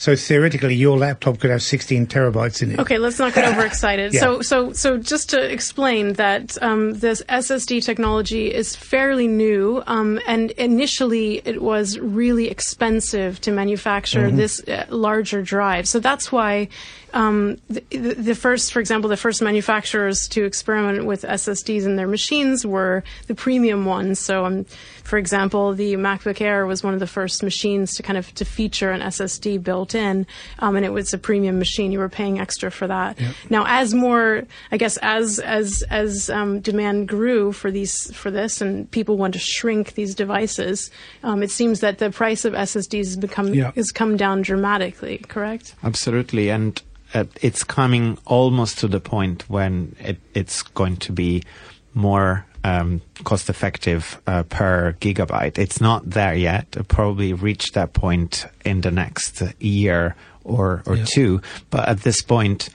So 0.00 0.16
theoretically, 0.16 0.74
your 0.76 0.96
laptop 0.96 1.40
could 1.40 1.50
have 1.50 1.62
16 1.62 2.06
terabytes 2.06 2.62
in 2.62 2.72
it. 2.72 2.78
Okay, 2.80 2.96
let's 2.96 3.18
not 3.18 3.34
get 3.34 3.44
overexcited. 3.52 4.14
Yeah. 4.14 4.20
So, 4.20 4.40
so, 4.40 4.72
so, 4.72 4.96
just 4.96 5.28
to 5.30 5.38
explain 5.52 6.14
that 6.14 6.56
um, 6.62 6.94
this 6.94 7.22
SSD 7.28 7.84
technology 7.84 8.52
is 8.52 8.74
fairly 8.74 9.28
new, 9.28 9.82
um, 9.86 10.18
and 10.26 10.52
initially 10.52 11.42
it 11.44 11.60
was 11.60 11.98
really 11.98 12.48
expensive 12.48 13.42
to 13.42 13.52
manufacture 13.52 14.28
Mm-hmm. 14.28 14.36
this 14.36 14.60
uh, 14.68 14.86
larger 14.88 15.42
drive. 15.42 15.86
So 15.86 16.00
that's 16.00 16.32
why 16.32 16.68
um, 17.12 17.56
the, 17.68 17.82
the 17.90 18.14
the 18.14 18.34
first, 18.34 18.72
for 18.72 18.80
example, 18.80 19.08
the 19.10 19.16
first 19.16 19.42
manufacturers 19.42 20.28
to 20.28 20.44
experiment 20.44 21.04
with 21.06 21.22
SSDs 21.22 21.84
in 21.84 21.96
their 21.96 22.06
machines 22.08 22.64
were 22.66 23.02
the 23.26 23.34
premium 23.34 23.84
ones. 23.84 24.18
So, 24.20 24.44
um, 24.44 24.64
for 25.04 25.18
example, 25.18 25.74
the 25.74 25.94
MacBook 25.94 26.40
Air 26.40 26.66
was 26.66 26.82
one 26.84 26.94
of 26.94 27.00
the 27.00 27.06
first 27.06 27.42
machines 27.42 27.94
to 27.94 28.02
kind 28.02 28.16
of 28.16 28.32
to 28.34 28.44
feature 28.44 28.90
an 28.90 29.00
SSD 29.00 29.62
built 29.62 29.94
in, 29.94 30.26
um, 30.60 30.76
and 30.76 30.84
it 30.84 30.92
was 30.92 31.12
a 31.12 31.18
premium 31.18 31.58
machine. 31.58 31.90
You 31.92 31.98
were 31.98 32.08
paying 32.08 32.38
extra 32.38 32.70
for 32.70 32.86
that. 32.86 33.18
Now, 33.48 33.64
as 33.66 33.92
more, 33.94 34.44
I 34.70 34.76
guess, 34.76 34.96
as 34.98 35.38
as 35.40 35.82
as 35.90 36.30
um, 36.30 36.60
demand 36.60 37.08
grew 37.08 37.52
for 37.52 37.70
these 37.70 38.14
for 38.14 38.30
this, 38.30 38.60
and 38.60 38.90
people 38.90 39.16
want 39.16 39.34
to 39.34 39.40
shrink 39.40 39.94
these 39.94 40.14
devices, 40.14 40.90
um, 41.22 41.42
it 41.42 41.50
seems 41.50 41.80
that 41.80 41.98
the 41.98 42.10
price 42.10 42.44
of 42.44 42.52
SSDs 42.54 42.98
has 43.04 43.16
become 43.16 43.52
Yeah. 43.54 43.72
has 43.74 43.90
come 43.90 44.16
down 44.16 44.42
dramatically. 44.42 45.18
Correct? 45.28 45.74
Absolutely, 45.82 46.50
and 46.50 46.80
uh, 47.14 47.24
it's 47.42 47.64
coming 47.64 48.18
almost 48.26 48.78
to 48.78 48.88
the 48.88 49.00
point 49.00 49.48
when 49.48 49.94
it, 50.00 50.18
it's 50.34 50.62
going 50.62 50.96
to 50.98 51.12
be 51.12 51.42
more 51.94 52.44
um, 52.62 53.00
cost 53.24 53.48
effective 53.48 54.20
uh, 54.26 54.42
per 54.44 54.92
gigabyte. 55.00 55.58
It's 55.58 55.80
not 55.80 56.08
there 56.10 56.34
yet. 56.34 56.66
It'll 56.72 56.84
probably 56.84 57.32
reach 57.32 57.72
that 57.72 57.92
point 57.94 58.46
in 58.64 58.82
the 58.82 58.90
next 58.90 59.42
year 59.60 60.14
or 60.44 60.82
or 60.86 60.96
Yeah. 60.96 61.04
two. 61.06 61.40
But 61.70 61.88
at 61.88 62.00
this 62.02 62.22
point, 62.22 62.68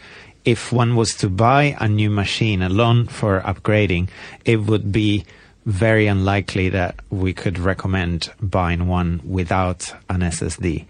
if 0.43 0.71
one 0.71 0.95
was 0.95 1.15
to 1.15 1.29
buy 1.29 1.75
a 1.79 1.87
new 1.87 2.09
machine 2.09 2.61
alone 2.61 3.07
for 3.07 3.41
upgrading, 3.41 4.09
it 4.43 4.57
would 4.63 4.91
be 4.91 5.23
very 5.65 6.07
unlikely 6.07 6.69
that 6.69 6.95
we 7.09 7.33
could 7.33 7.57
recommend 7.57 8.31
buying 8.41 8.87
one 8.87 9.21
without 9.25 9.93
an 10.09 10.21
SSD. 10.21 10.85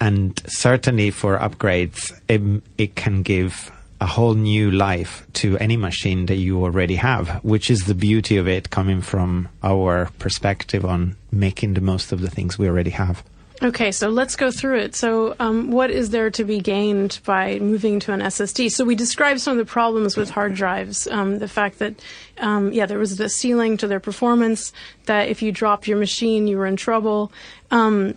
And 0.00 0.40
certainly 0.46 1.10
for 1.10 1.38
upgrades, 1.38 2.12
it, 2.28 2.62
it 2.76 2.94
can 2.96 3.22
give 3.22 3.70
a 4.00 4.06
whole 4.06 4.34
new 4.34 4.70
life 4.70 5.26
to 5.32 5.58
any 5.58 5.76
machine 5.76 6.26
that 6.26 6.36
you 6.36 6.62
already 6.62 6.96
have, 6.96 7.42
which 7.44 7.70
is 7.70 7.80
the 7.80 7.94
beauty 7.94 8.36
of 8.36 8.46
it 8.46 8.70
coming 8.70 9.00
from 9.00 9.48
our 9.62 10.08
perspective 10.18 10.84
on 10.84 11.16
making 11.32 11.74
the 11.74 11.80
most 11.80 12.12
of 12.12 12.20
the 12.20 12.30
things 12.30 12.58
we 12.58 12.68
already 12.68 12.90
have. 12.90 13.24
Okay, 13.60 13.90
so 13.90 14.08
let's 14.08 14.36
go 14.36 14.52
through 14.52 14.78
it. 14.78 14.94
So, 14.94 15.34
um, 15.40 15.72
what 15.72 15.90
is 15.90 16.10
there 16.10 16.30
to 16.30 16.44
be 16.44 16.60
gained 16.60 17.18
by 17.24 17.58
moving 17.58 17.98
to 18.00 18.12
an 18.12 18.20
SSD? 18.20 18.70
So, 18.70 18.84
we 18.84 18.94
described 18.94 19.40
some 19.40 19.58
of 19.58 19.58
the 19.58 19.70
problems 19.70 20.16
with 20.16 20.30
hard 20.30 20.54
drives. 20.54 21.08
Um, 21.08 21.40
the 21.40 21.48
fact 21.48 21.80
that, 21.80 22.00
um, 22.38 22.72
yeah, 22.72 22.86
there 22.86 23.00
was 23.00 23.16
the 23.16 23.28
ceiling 23.28 23.76
to 23.78 23.88
their 23.88 23.98
performance, 23.98 24.72
that 25.06 25.28
if 25.28 25.42
you 25.42 25.50
dropped 25.50 25.88
your 25.88 25.98
machine, 25.98 26.46
you 26.46 26.56
were 26.56 26.66
in 26.66 26.76
trouble. 26.76 27.32
Um, 27.72 28.14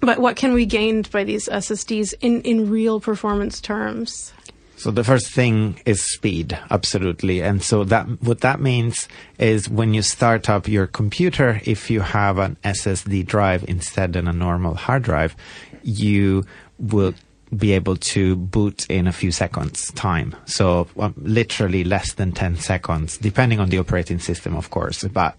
but 0.00 0.20
what 0.20 0.36
can 0.36 0.52
we 0.52 0.66
gain 0.66 1.02
by 1.02 1.24
these 1.24 1.48
SSDs 1.48 2.14
in, 2.20 2.42
in 2.42 2.70
real 2.70 3.00
performance 3.00 3.60
terms? 3.60 4.32
So 4.76 4.90
the 4.90 5.04
first 5.04 5.30
thing 5.30 5.80
is 5.86 6.02
speed, 6.02 6.58
absolutely. 6.70 7.40
And 7.40 7.62
so 7.62 7.82
that 7.84 8.04
what 8.22 8.40
that 8.42 8.60
means 8.60 9.08
is 9.38 9.70
when 9.70 9.94
you 9.94 10.02
start 10.02 10.50
up 10.50 10.68
your 10.68 10.86
computer, 10.86 11.62
if 11.64 11.90
you 11.90 12.00
have 12.00 12.36
an 12.36 12.56
SSD 12.62 13.24
drive 13.24 13.64
instead 13.68 14.16
of 14.16 14.26
a 14.26 14.32
normal 14.34 14.74
hard 14.74 15.02
drive, 15.02 15.34
you 15.82 16.44
will 16.78 17.14
be 17.56 17.72
able 17.72 17.96
to 17.96 18.36
boot 18.36 18.86
in 18.90 19.06
a 19.06 19.12
few 19.12 19.32
seconds 19.32 19.90
time. 19.92 20.36
So 20.44 20.88
um, 20.98 21.14
literally 21.16 21.84
less 21.84 22.12
than 22.12 22.32
10 22.32 22.56
seconds, 22.56 23.16
depending 23.16 23.60
on 23.60 23.70
the 23.70 23.78
operating 23.78 24.18
system, 24.18 24.56
of 24.56 24.70
course, 24.70 25.04
but 25.04 25.36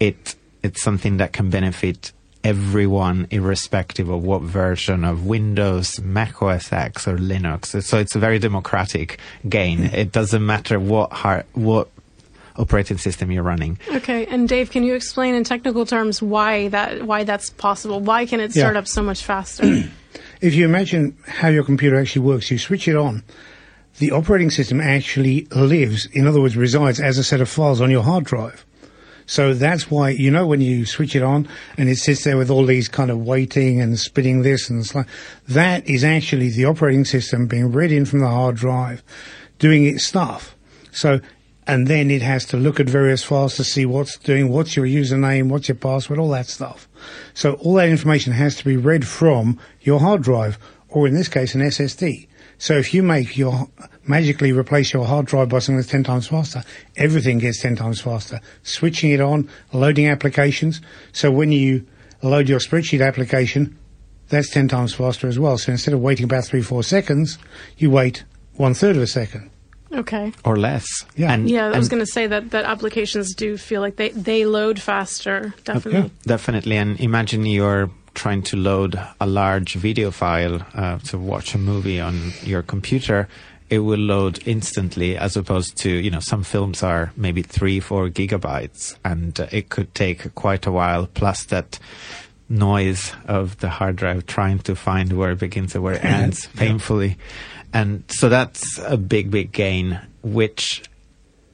it, 0.00 0.34
it's 0.62 0.82
something 0.82 1.16
that 1.16 1.32
can 1.32 1.48
benefit 1.48 2.12
everyone, 2.46 3.26
irrespective 3.32 4.08
of 4.08 4.22
what 4.22 4.40
version 4.40 5.04
of 5.04 5.26
Windows, 5.26 6.00
Mac 6.00 6.40
OS 6.40 6.72
X, 6.72 7.08
or 7.08 7.16
Linux. 7.16 7.82
So 7.82 7.98
it's 7.98 8.14
a 8.14 8.20
very 8.20 8.38
democratic 8.38 9.18
gain. 9.48 9.80
Mm. 9.80 9.92
It 9.92 10.12
doesn't 10.12 10.46
matter 10.46 10.78
what 10.78 11.12
hard, 11.12 11.44
what 11.54 11.88
operating 12.56 12.98
system 12.98 13.32
you're 13.32 13.42
running. 13.42 13.80
Okay, 13.88 14.26
and 14.26 14.48
Dave, 14.48 14.70
can 14.70 14.84
you 14.84 14.94
explain 14.94 15.34
in 15.34 15.42
technical 15.42 15.84
terms 15.84 16.22
why 16.22 16.68
that 16.68 17.02
why 17.02 17.24
that's 17.24 17.50
possible? 17.50 17.98
Why 17.98 18.26
can 18.26 18.38
it 18.38 18.52
start 18.52 18.74
yeah. 18.74 18.78
up 18.78 18.86
so 18.86 19.02
much 19.02 19.24
faster? 19.24 19.64
if 20.40 20.54
you 20.54 20.64
imagine 20.64 21.16
how 21.26 21.48
your 21.48 21.64
computer 21.64 21.98
actually 21.98 22.26
works, 22.26 22.48
you 22.52 22.58
switch 22.58 22.86
it 22.86 22.94
on. 22.94 23.24
The 23.98 24.12
operating 24.12 24.50
system 24.50 24.80
actually 24.80 25.48
lives, 25.50 26.06
in 26.12 26.28
other 26.28 26.40
words, 26.40 26.56
resides 26.56 27.00
as 27.00 27.18
a 27.18 27.24
set 27.24 27.40
of 27.40 27.48
files 27.48 27.80
on 27.80 27.90
your 27.90 28.04
hard 28.04 28.22
drive. 28.22 28.64
So 29.26 29.54
that's 29.54 29.90
why, 29.90 30.10
you 30.10 30.30
know, 30.30 30.46
when 30.46 30.60
you 30.60 30.86
switch 30.86 31.16
it 31.16 31.22
on 31.22 31.48
and 31.76 31.88
it 31.88 31.96
sits 31.96 32.24
there 32.24 32.36
with 32.36 32.50
all 32.50 32.64
these 32.64 32.88
kind 32.88 33.10
of 33.10 33.26
waiting 33.26 33.80
and 33.80 33.98
spinning 33.98 34.42
this 34.42 34.70
and 34.70 34.94
like, 34.94 35.08
that 35.48 35.88
is 35.88 36.04
actually 36.04 36.50
the 36.50 36.64
operating 36.64 37.04
system 37.04 37.46
being 37.46 37.72
read 37.72 37.90
in 37.90 38.04
from 38.04 38.20
the 38.20 38.28
hard 38.28 38.56
drive, 38.56 39.02
doing 39.58 39.84
its 39.84 40.04
stuff. 40.04 40.54
So, 40.92 41.20
and 41.66 41.88
then 41.88 42.10
it 42.10 42.22
has 42.22 42.44
to 42.46 42.56
look 42.56 42.78
at 42.78 42.88
various 42.88 43.24
files 43.24 43.56
to 43.56 43.64
see 43.64 43.84
what's 43.84 44.16
doing, 44.18 44.48
what's 44.48 44.76
your 44.76 44.86
username, 44.86 45.48
what's 45.48 45.68
your 45.68 45.76
password, 45.76 46.20
all 46.20 46.30
that 46.30 46.46
stuff. 46.46 46.88
So 47.34 47.54
all 47.54 47.74
that 47.74 47.88
information 47.88 48.32
has 48.32 48.54
to 48.56 48.64
be 48.64 48.76
read 48.76 49.06
from 49.06 49.58
your 49.80 49.98
hard 49.98 50.22
drive, 50.22 50.58
or 50.88 51.08
in 51.08 51.14
this 51.14 51.28
case, 51.28 51.56
an 51.56 51.62
SSD. 51.62 52.28
So 52.58 52.74
if 52.74 52.94
you 52.94 53.02
make 53.02 53.36
your 53.36 53.68
magically 54.08 54.52
replace 54.52 54.92
your 54.92 55.04
hard 55.04 55.26
drive 55.26 55.48
by 55.48 55.58
something 55.58 55.76
that's 55.76 55.88
10 55.88 56.04
times 56.04 56.28
faster, 56.28 56.62
everything 56.96 57.38
gets 57.38 57.60
10 57.60 57.76
times 57.76 58.00
faster. 58.00 58.40
Switching 58.62 59.12
it 59.12 59.20
on, 59.20 59.48
loading 59.72 60.08
applications. 60.08 60.80
So 61.12 61.30
when 61.30 61.52
you 61.52 61.86
load 62.22 62.48
your 62.48 62.58
spreadsheet 62.58 63.06
application, 63.06 63.76
that's 64.28 64.50
10 64.50 64.68
times 64.68 64.94
faster 64.94 65.28
as 65.28 65.38
well. 65.38 65.58
So 65.58 65.72
instead 65.72 65.94
of 65.94 66.00
waiting 66.00 66.24
about 66.24 66.44
three, 66.44 66.62
four 66.62 66.82
seconds, 66.82 67.38
you 67.78 67.90
wait 67.90 68.24
one 68.54 68.74
third 68.74 68.96
of 68.96 69.02
a 69.02 69.06
second. 69.06 69.50
Okay. 69.92 70.32
Or 70.44 70.56
less. 70.56 70.86
Yeah. 71.14 71.32
And, 71.32 71.48
yeah, 71.48 71.66
I 71.66 71.78
was 71.78 71.88
going 71.88 72.00
to 72.00 72.10
say 72.10 72.26
that, 72.26 72.50
that 72.50 72.64
applications 72.64 73.34
do 73.34 73.56
feel 73.56 73.80
like 73.80 73.96
they, 73.96 74.08
they 74.10 74.44
load 74.44 74.80
faster, 74.80 75.54
definitely. 75.64 76.00
Okay. 76.00 76.10
Definitely. 76.24 76.76
And 76.76 77.00
imagine 77.00 77.46
you're 77.46 77.90
trying 78.14 78.42
to 78.42 78.56
load 78.56 78.98
a 79.20 79.26
large 79.26 79.74
video 79.74 80.10
file 80.10 80.66
uh, 80.74 80.98
to 80.98 81.18
watch 81.18 81.54
a 81.54 81.58
movie 81.58 82.00
on 82.00 82.32
your 82.42 82.62
computer 82.62 83.28
it 83.68 83.80
will 83.80 83.98
load 83.98 84.46
instantly 84.46 85.16
as 85.16 85.36
opposed 85.36 85.76
to, 85.78 85.90
you 85.90 86.10
know, 86.10 86.20
some 86.20 86.42
films 86.44 86.82
are 86.82 87.12
maybe 87.16 87.42
three, 87.42 87.80
four 87.80 88.08
gigabytes 88.08 88.96
and 89.04 89.38
uh, 89.40 89.46
it 89.50 89.68
could 89.68 89.94
take 89.94 90.34
quite 90.34 90.66
a 90.66 90.72
while 90.72 91.06
plus 91.06 91.44
that 91.44 91.78
noise 92.48 93.12
of 93.26 93.58
the 93.58 93.68
hard 93.68 93.96
drive 93.96 94.26
trying 94.26 94.58
to 94.60 94.76
find 94.76 95.12
where 95.12 95.32
it 95.32 95.40
begins 95.40 95.74
and 95.74 95.82
where 95.82 95.94
it 95.94 96.04
ends 96.04 96.46
painfully. 96.56 97.18
And 97.72 98.04
so 98.08 98.28
that's 98.28 98.78
a 98.78 98.96
big, 98.96 99.30
big 99.30 99.52
gain, 99.52 100.00
which 100.22 100.84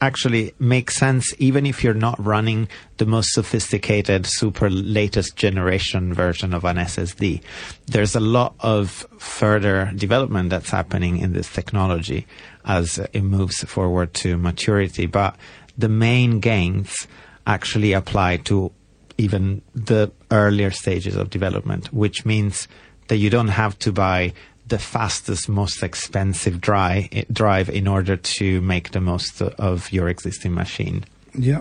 actually 0.02 0.52
makes 0.58 0.96
sense 0.96 1.32
even 1.38 1.64
if 1.64 1.84
you're 1.84 1.94
not 1.94 2.18
running 2.22 2.68
the 2.96 3.06
most 3.06 3.32
sophisticated, 3.32 4.26
super 4.26 4.68
latest 4.68 5.36
generation 5.36 6.12
version 6.12 6.52
of 6.52 6.64
an 6.64 6.76
SSD. 6.76 7.40
There's 7.86 8.16
a 8.16 8.20
lot 8.20 8.54
of 8.58 9.06
further 9.18 9.92
development 9.94 10.50
that's 10.50 10.70
happening 10.70 11.18
in 11.18 11.32
this 11.34 11.50
technology 11.50 12.26
as 12.64 12.98
it 12.98 13.22
moves 13.22 13.62
forward 13.62 14.12
to 14.14 14.36
maturity. 14.36 15.06
But 15.06 15.36
the 15.78 15.88
main 15.88 16.40
gains 16.40 17.06
actually 17.46 17.92
apply 17.92 18.38
to 18.38 18.72
even 19.18 19.62
the 19.72 20.10
earlier 20.32 20.72
stages 20.72 21.14
of 21.14 21.30
development, 21.30 21.92
which 21.92 22.26
means 22.26 22.66
that 23.06 23.18
you 23.18 23.30
don't 23.30 23.48
have 23.48 23.78
to 23.78 23.92
buy 23.92 24.32
the 24.72 24.78
fastest, 24.78 25.50
most 25.50 25.82
expensive 25.82 26.58
dry, 26.58 27.10
drive 27.30 27.68
in 27.68 27.86
order 27.86 28.16
to 28.16 28.62
make 28.62 28.92
the 28.92 29.02
most 29.02 29.42
of 29.42 29.92
your 29.92 30.08
existing 30.08 30.54
machine. 30.54 31.04
Yeah. 31.34 31.60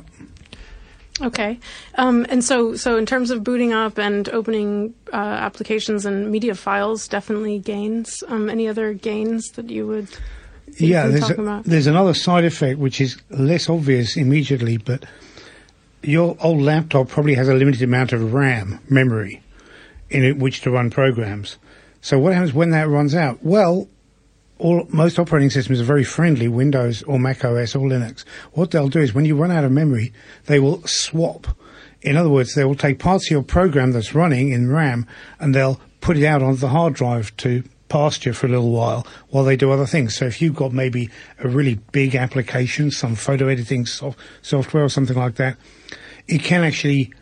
Okay, 1.21 1.59
um, 1.95 2.25
and 2.29 2.41
so 2.41 2.77
so 2.77 2.95
in 2.95 3.05
terms 3.05 3.29
of 3.29 3.43
booting 3.43 3.73
up 3.73 3.99
and 3.99 4.29
opening 4.29 4.93
uh, 5.11 5.17
applications 5.17 6.05
and 6.05 6.31
media 6.31 6.55
files, 6.55 7.09
definitely 7.09 7.59
gains. 7.59 8.23
Um, 8.29 8.49
any 8.49 8.69
other 8.69 8.93
gains 8.93 9.49
that 9.51 9.69
you 9.69 9.85
would? 9.87 10.07
yeah, 10.77 11.07
there's 11.07 11.29
a, 11.29 11.61
there's 11.65 11.87
another 11.87 12.13
side 12.13 12.45
effect 12.45 12.79
which 12.79 13.01
is 13.01 13.21
less 13.29 13.69
obvious 13.69 14.15
immediately, 14.15 14.77
but 14.77 15.03
your 16.01 16.37
old 16.39 16.61
laptop 16.61 17.09
probably 17.09 17.35
has 17.35 17.49
a 17.49 17.55
limited 17.55 17.83
amount 17.83 18.13
of 18.13 18.33
RAM 18.33 18.79
memory 18.89 19.43
in 20.09 20.39
which 20.39 20.61
to 20.61 20.71
run 20.71 20.89
programs. 20.89 21.57
So 22.01 22.19
what 22.19 22.33
happens 22.33 22.53
when 22.53 22.71
that 22.71 22.89
runs 22.89 23.15
out? 23.15 23.43
Well, 23.43 23.87
all, 24.57 24.85
most 24.89 25.19
operating 25.19 25.49
systems 25.49 25.79
are 25.79 25.85
very 25.85 26.03
friendly, 26.03 26.47
Windows 26.47 27.03
or 27.03 27.19
Mac 27.19 27.43
OS 27.45 27.75
or 27.75 27.87
Linux. 27.87 28.23
What 28.53 28.71
they'll 28.71 28.89
do 28.89 28.99
is 28.99 29.13
when 29.13 29.25
you 29.25 29.35
run 29.35 29.51
out 29.51 29.63
of 29.63 29.71
memory, 29.71 30.13
they 30.45 30.59
will 30.59 30.85
swap. 30.85 31.47
In 32.01 32.17
other 32.17 32.29
words, 32.29 32.55
they 32.55 32.65
will 32.65 32.75
take 32.75 32.99
parts 32.99 33.27
of 33.27 33.31
your 33.31 33.43
program 33.43 33.91
that's 33.91 34.15
running 34.15 34.51
in 34.51 34.71
RAM 34.71 35.07
and 35.39 35.53
they'll 35.53 35.79
put 35.99 36.17
it 36.17 36.25
out 36.25 36.41
onto 36.41 36.59
the 36.59 36.69
hard 36.69 36.93
drive 36.93 37.35
to 37.37 37.63
pasture 37.87 38.33
for 38.33 38.47
a 38.47 38.49
little 38.49 38.71
while 38.71 39.05
while 39.29 39.43
they 39.43 39.55
do 39.55 39.71
other 39.71 39.85
things. 39.85 40.15
So 40.15 40.25
if 40.25 40.41
you've 40.41 40.55
got 40.55 40.73
maybe 40.73 41.09
a 41.39 41.47
really 41.47 41.75
big 41.91 42.15
application, 42.15 42.89
some 42.89 43.15
photo 43.15 43.47
editing 43.47 43.85
soft- 43.85 44.17
software 44.41 44.83
or 44.83 44.89
something 44.89 45.17
like 45.17 45.35
that, 45.35 45.57
it 46.27 46.41
can 46.41 46.63
actually 46.63 47.13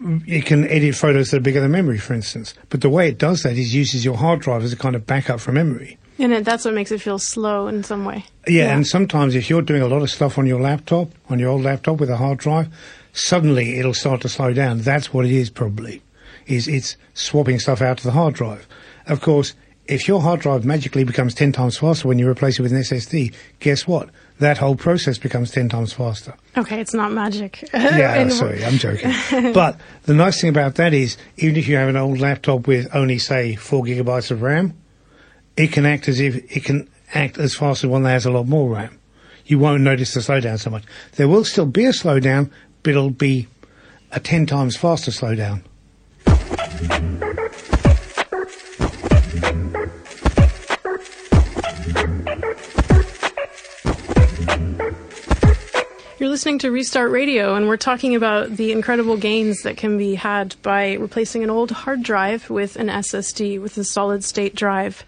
it 0.00 0.44
can 0.44 0.66
edit 0.68 0.94
photos 0.94 1.30
that 1.30 1.38
are 1.38 1.40
bigger 1.40 1.60
than 1.60 1.70
memory, 1.70 1.98
for 1.98 2.14
instance. 2.14 2.54
But 2.68 2.80
the 2.80 2.90
way 2.90 3.08
it 3.08 3.18
does 3.18 3.42
that 3.42 3.56
is 3.56 3.74
uses 3.74 4.04
your 4.04 4.16
hard 4.16 4.40
drive 4.40 4.62
as 4.62 4.72
a 4.72 4.76
kind 4.76 4.94
of 4.94 5.06
backup 5.06 5.40
for 5.40 5.52
memory. 5.52 5.98
And 6.18 6.32
it, 6.32 6.44
that's 6.44 6.64
what 6.64 6.74
makes 6.74 6.90
it 6.90 7.00
feel 7.00 7.18
slow 7.18 7.66
in 7.66 7.82
some 7.82 8.04
way. 8.04 8.24
Yeah, 8.46 8.64
yeah, 8.64 8.76
and 8.76 8.86
sometimes 8.86 9.34
if 9.34 9.50
you're 9.50 9.62
doing 9.62 9.82
a 9.82 9.88
lot 9.88 10.02
of 10.02 10.10
stuff 10.10 10.38
on 10.38 10.46
your 10.46 10.60
laptop, 10.60 11.10
on 11.28 11.38
your 11.38 11.50
old 11.50 11.62
laptop 11.62 11.98
with 11.98 12.10
a 12.10 12.16
hard 12.16 12.38
drive, 12.38 12.68
suddenly 13.12 13.78
it'll 13.78 13.94
start 13.94 14.22
to 14.22 14.28
slow 14.28 14.52
down. 14.52 14.80
That's 14.80 15.12
what 15.12 15.26
it 15.26 15.32
is 15.32 15.50
probably. 15.50 16.02
Is 16.46 16.68
it's 16.68 16.96
swapping 17.14 17.58
stuff 17.58 17.82
out 17.82 17.98
to 17.98 18.04
the 18.04 18.12
hard 18.12 18.34
drive. 18.34 18.66
Of 19.06 19.20
course, 19.20 19.54
if 19.86 20.08
your 20.08 20.20
hard 20.20 20.40
drive 20.40 20.64
magically 20.64 21.04
becomes 21.04 21.34
10 21.34 21.52
times 21.52 21.78
faster 21.78 22.08
when 22.08 22.18
you 22.18 22.28
replace 22.28 22.58
it 22.58 22.62
with 22.62 22.72
an 22.72 22.80
SSD, 22.80 23.34
guess 23.60 23.86
what? 23.86 24.10
That 24.38 24.58
whole 24.58 24.76
process 24.76 25.16
becomes 25.16 25.50
10 25.50 25.70
times 25.70 25.94
faster. 25.94 26.34
Okay, 26.56 26.80
it's 26.80 26.92
not 26.92 27.10
magic. 27.10 27.66
yeah, 27.74 28.28
sorry, 28.28 28.62
I'm 28.64 28.74
joking. 28.76 29.12
but 29.54 29.78
the 30.02 30.12
nice 30.12 30.40
thing 30.40 30.50
about 30.50 30.74
that 30.74 30.92
is, 30.92 31.16
even 31.38 31.56
if 31.56 31.68
you 31.68 31.76
have 31.76 31.88
an 31.88 31.96
old 31.96 32.18
laptop 32.18 32.66
with 32.66 32.94
only, 32.94 33.18
say, 33.18 33.56
4 33.56 33.84
gigabytes 33.84 34.30
of 34.30 34.42
RAM, 34.42 34.74
it 35.56 35.72
can 35.72 35.86
act 35.86 36.08
as 36.08 36.20
if 36.20 36.36
it 36.54 36.64
can 36.64 36.88
act 37.14 37.38
as 37.38 37.54
fast 37.54 37.82
as 37.82 37.88
one 37.88 38.02
that 38.02 38.10
has 38.10 38.26
a 38.26 38.30
lot 38.30 38.46
more 38.46 38.74
RAM. 38.74 38.98
You 39.46 39.58
won't 39.58 39.82
notice 39.82 40.12
the 40.12 40.20
slowdown 40.20 40.58
so 40.58 40.70
much. 40.70 40.84
There 41.12 41.28
will 41.28 41.44
still 41.44 41.66
be 41.66 41.86
a 41.86 41.90
slowdown, 41.90 42.50
but 42.82 42.90
it'll 42.90 43.10
be 43.10 43.48
a 44.12 44.20
10 44.20 44.46
times 44.46 44.76
faster 44.76 45.12
slowdown. 45.12 45.62
Listening 56.36 56.58
to 56.58 56.70
Restart 56.70 57.10
Radio, 57.10 57.54
and 57.54 57.66
we're 57.66 57.78
talking 57.78 58.14
about 58.14 58.58
the 58.58 58.70
incredible 58.70 59.16
gains 59.16 59.62
that 59.62 59.78
can 59.78 59.96
be 59.96 60.14
had 60.14 60.54
by 60.60 60.92
replacing 60.92 61.42
an 61.42 61.48
old 61.48 61.70
hard 61.70 62.02
drive 62.02 62.50
with 62.50 62.76
an 62.76 62.88
SSD, 62.88 63.58
with 63.58 63.78
a 63.78 63.84
solid 63.84 64.22
state 64.22 64.54
drive. 64.54 65.02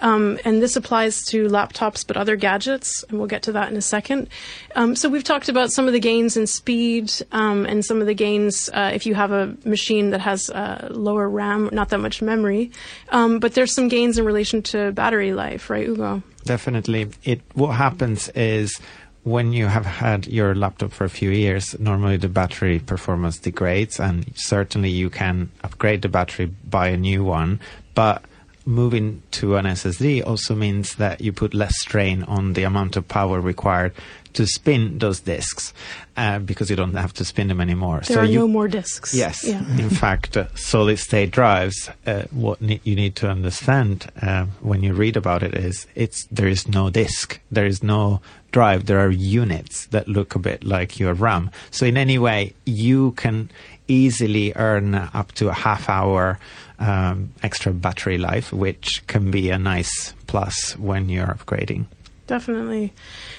Um, 0.00 0.38
and 0.44 0.62
this 0.62 0.76
applies 0.76 1.24
to 1.30 1.48
laptops, 1.48 2.06
but 2.06 2.16
other 2.16 2.36
gadgets, 2.36 3.02
and 3.08 3.18
we'll 3.18 3.26
get 3.26 3.42
to 3.42 3.52
that 3.54 3.72
in 3.72 3.76
a 3.76 3.80
second. 3.82 4.28
Um, 4.76 4.94
so 4.94 5.08
we've 5.08 5.24
talked 5.24 5.48
about 5.48 5.72
some 5.72 5.88
of 5.88 5.92
the 5.92 5.98
gains 5.98 6.36
in 6.36 6.46
speed 6.46 7.10
um, 7.32 7.66
and 7.66 7.84
some 7.84 8.00
of 8.00 8.06
the 8.06 8.14
gains 8.14 8.70
uh, 8.72 8.92
if 8.94 9.04
you 9.04 9.16
have 9.16 9.32
a 9.32 9.56
machine 9.64 10.10
that 10.10 10.20
has 10.20 10.48
uh, 10.48 10.90
lower 10.92 11.28
RAM, 11.28 11.70
not 11.72 11.88
that 11.88 11.98
much 11.98 12.22
memory. 12.22 12.70
Um, 13.08 13.40
but 13.40 13.54
there's 13.54 13.74
some 13.74 13.88
gains 13.88 14.16
in 14.16 14.24
relation 14.24 14.62
to 14.62 14.92
battery 14.92 15.32
life, 15.32 15.70
right, 15.70 15.88
Ugo? 15.88 16.22
Definitely. 16.44 17.08
It 17.24 17.40
what 17.54 17.72
happens 17.72 18.28
is 18.30 18.80
when 19.28 19.52
you 19.52 19.66
have 19.66 19.86
had 19.86 20.26
your 20.26 20.54
laptop 20.54 20.92
for 20.92 21.04
a 21.04 21.10
few 21.10 21.30
years, 21.30 21.78
normally 21.78 22.16
the 22.16 22.28
battery 22.28 22.78
performance 22.78 23.38
degrades, 23.38 24.00
and 24.00 24.32
certainly 24.34 24.90
you 24.90 25.10
can 25.10 25.50
upgrade 25.62 26.02
the 26.02 26.08
battery, 26.08 26.46
buy 26.46 26.88
a 26.88 26.96
new 26.96 27.24
one. 27.24 27.60
But 27.94 28.22
moving 28.64 29.22
to 29.30 29.56
an 29.56 29.64
SSD 29.64 30.24
also 30.26 30.54
means 30.54 30.96
that 30.96 31.20
you 31.20 31.32
put 31.32 31.54
less 31.54 31.72
strain 31.80 32.22
on 32.24 32.52
the 32.52 32.64
amount 32.64 32.96
of 32.96 33.08
power 33.08 33.40
required 33.40 33.92
to 34.34 34.46
spin 34.46 34.98
those 34.98 35.20
disks 35.20 35.72
uh, 36.16 36.38
because 36.38 36.68
you 36.68 36.76
don't 36.76 36.94
have 36.94 37.12
to 37.14 37.24
spin 37.24 37.48
them 37.48 37.60
anymore. 37.60 38.02
There 38.06 38.16
so 38.16 38.20
are 38.20 38.24
you, 38.24 38.40
no 38.40 38.48
more 38.48 38.68
disks. 38.68 39.14
Yes. 39.14 39.42
Yeah. 39.44 39.60
In 39.78 39.90
fact, 40.04 40.36
uh, 40.36 40.54
solid 40.54 40.98
state 40.98 41.30
drives, 41.30 41.90
uh, 42.06 42.24
what 42.30 42.60
ne- 42.60 42.80
you 42.84 42.94
need 42.94 43.16
to 43.16 43.28
understand 43.28 44.10
uh, 44.20 44.44
when 44.60 44.82
you 44.82 44.92
read 44.92 45.16
about 45.16 45.42
it 45.42 45.54
is 45.54 45.86
it's 45.94 46.26
there 46.26 46.46
is 46.46 46.68
no 46.68 46.90
disk, 46.90 47.40
there 47.50 47.66
is 47.66 47.82
no 47.82 48.20
drive, 48.52 48.86
there 48.86 49.00
are 49.00 49.10
units 49.10 49.86
that 49.86 50.08
look 50.08 50.34
a 50.34 50.38
bit 50.38 50.64
like 50.64 50.98
your 50.98 51.14
RAM. 51.14 51.50
So 51.70 51.86
in 51.86 51.96
any 51.96 52.18
way, 52.18 52.54
you 52.64 53.12
can 53.12 53.50
easily 53.88 54.52
earn 54.56 54.94
up 54.94 55.32
to 55.32 55.48
a 55.48 55.54
half 55.54 55.88
hour 55.88 56.38
um, 56.78 57.32
extra 57.42 57.72
battery 57.72 58.18
life, 58.18 58.52
which 58.52 59.06
can 59.06 59.30
be 59.30 59.50
a 59.50 59.58
nice 59.58 60.12
plus 60.26 60.76
when 60.76 61.08
you're 61.08 61.26
upgrading. 61.26 61.86
Definitely. 62.28 62.92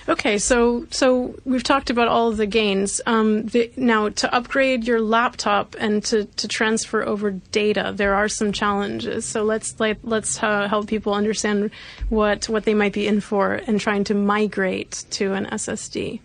Okay, 0.09 0.39
so 0.39 0.87
so 0.89 1.35
we've 1.45 1.63
talked 1.63 1.91
about 1.91 2.07
all 2.07 2.29
of 2.29 2.37
the 2.37 2.47
gains. 2.47 2.99
Um, 3.05 3.45
the, 3.45 3.71
now, 3.77 4.09
to 4.09 4.33
upgrade 4.33 4.85
your 4.85 4.99
laptop 4.99 5.75
and 5.79 6.03
to, 6.05 6.25
to 6.25 6.47
transfer 6.47 7.03
over 7.03 7.29
data, 7.51 7.93
there 7.95 8.15
are 8.15 8.27
some 8.27 8.51
challenges. 8.51 9.25
So 9.25 9.43
let's 9.43 9.79
like, 9.79 9.99
let's 10.01 10.41
uh, 10.41 10.67
help 10.67 10.87
people 10.87 11.13
understand 11.13 11.69
what 12.09 12.49
what 12.49 12.65
they 12.65 12.73
might 12.73 12.93
be 12.93 13.05
in 13.05 13.21
for 13.21 13.53
and 13.53 13.79
trying 13.79 14.05
to 14.05 14.15
migrate 14.15 15.05
to 15.11 15.33
an 15.33 15.45
SSD. 15.45 16.19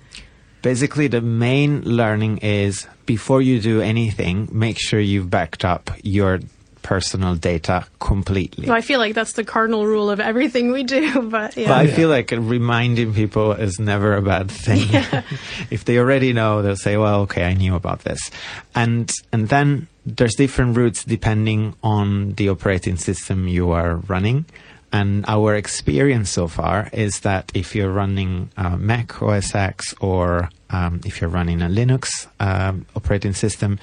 Basically, 0.62 1.06
the 1.06 1.20
main 1.20 1.82
learning 1.82 2.38
is 2.38 2.86
before 3.04 3.42
you 3.42 3.60
do 3.60 3.82
anything, 3.82 4.48
make 4.50 4.78
sure 4.78 4.98
you've 4.98 5.28
backed 5.28 5.66
up 5.66 5.90
your 6.02 6.40
personal 6.84 7.34
data 7.34 7.86
completely. 7.98 8.66
So 8.66 8.74
I 8.74 8.82
feel 8.82 9.00
like 9.00 9.14
that's 9.14 9.32
the 9.32 9.42
cardinal 9.42 9.84
rule 9.84 10.10
of 10.10 10.20
everything 10.20 10.70
we 10.70 10.84
do. 10.84 11.28
But 11.34 11.56
yeah, 11.56 11.68
But 11.68 11.78
I 11.78 11.86
feel 11.88 12.08
like 12.08 12.30
reminding 12.30 13.14
people 13.14 13.52
is 13.52 13.80
never 13.80 14.14
a 14.14 14.22
bad 14.22 14.50
thing. 14.50 14.86
if 15.70 15.84
they 15.84 15.98
already 15.98 16.32
know, 16.32 16.62
they'll 16.62 16.76
say, 16.76 16.96
"Well, 16.96 17.22
okay, 17.22 17.42
I 17.44 17.54
knew 17.54 17.74
about 17.74 18.00
this," 18.04 18.30
and 18.74 19.10
and 19.32 19.48
then 19.48 19.88
there's 20.06 20.36
different 20.36 20.76
routes 20.76 21.02
depending 21.02 21.74
on 21.82 22.34
the 22.34 22.50
operating 22.50 22.96
system 22.96 23.48
you 23.48 23.72
are 23.72 23.96
running. 24.06 24.44
And 24.92 25.24
our 25.26 25.56
experience 25.56 26.30
so 26.30 26.46
far 26.46 26.88
is 26.92 27.20
that 27.20 27.50
if 27.52 27.74
you're 27.74 27.90
running 27.90 28.50
uh, 28.56 28.76
Mac 28.76 29.20
OS 29.20 29.52
X 29.52 29.92
or 29.98 30.50
um, 30.70 31.00
if 31.04 31.20
you're 31.20 31.30
running 31.30 31.62
a 31.62 31.68
Linux 31.68 32.28
um, 32.38 32.86
operating 32.94 33.34
system, 33.34 33.80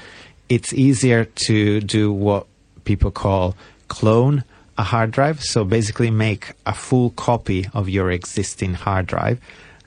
it's 0.48 0.72
easier 0.72 1.26
to 1.48 1.82
do 1.82 2.14
what 2.14 2.48
people 2.84 3.12
call 3.12 3.56
clone 3.88 4.44
a 4.78 4.84
hard 4.84 5.12
drive. 5.12 5.42
So 5.44 5.64
basically, 5.64 6.12
make 6.12 6.54
a 6.66 6.74
full 6.74 7.12
copy 7.12 7.68
of 7.74 7.90
your 7.90 8.12
existing 8.12 8.74
hard 8.74 9.06
drive 9.08 9.40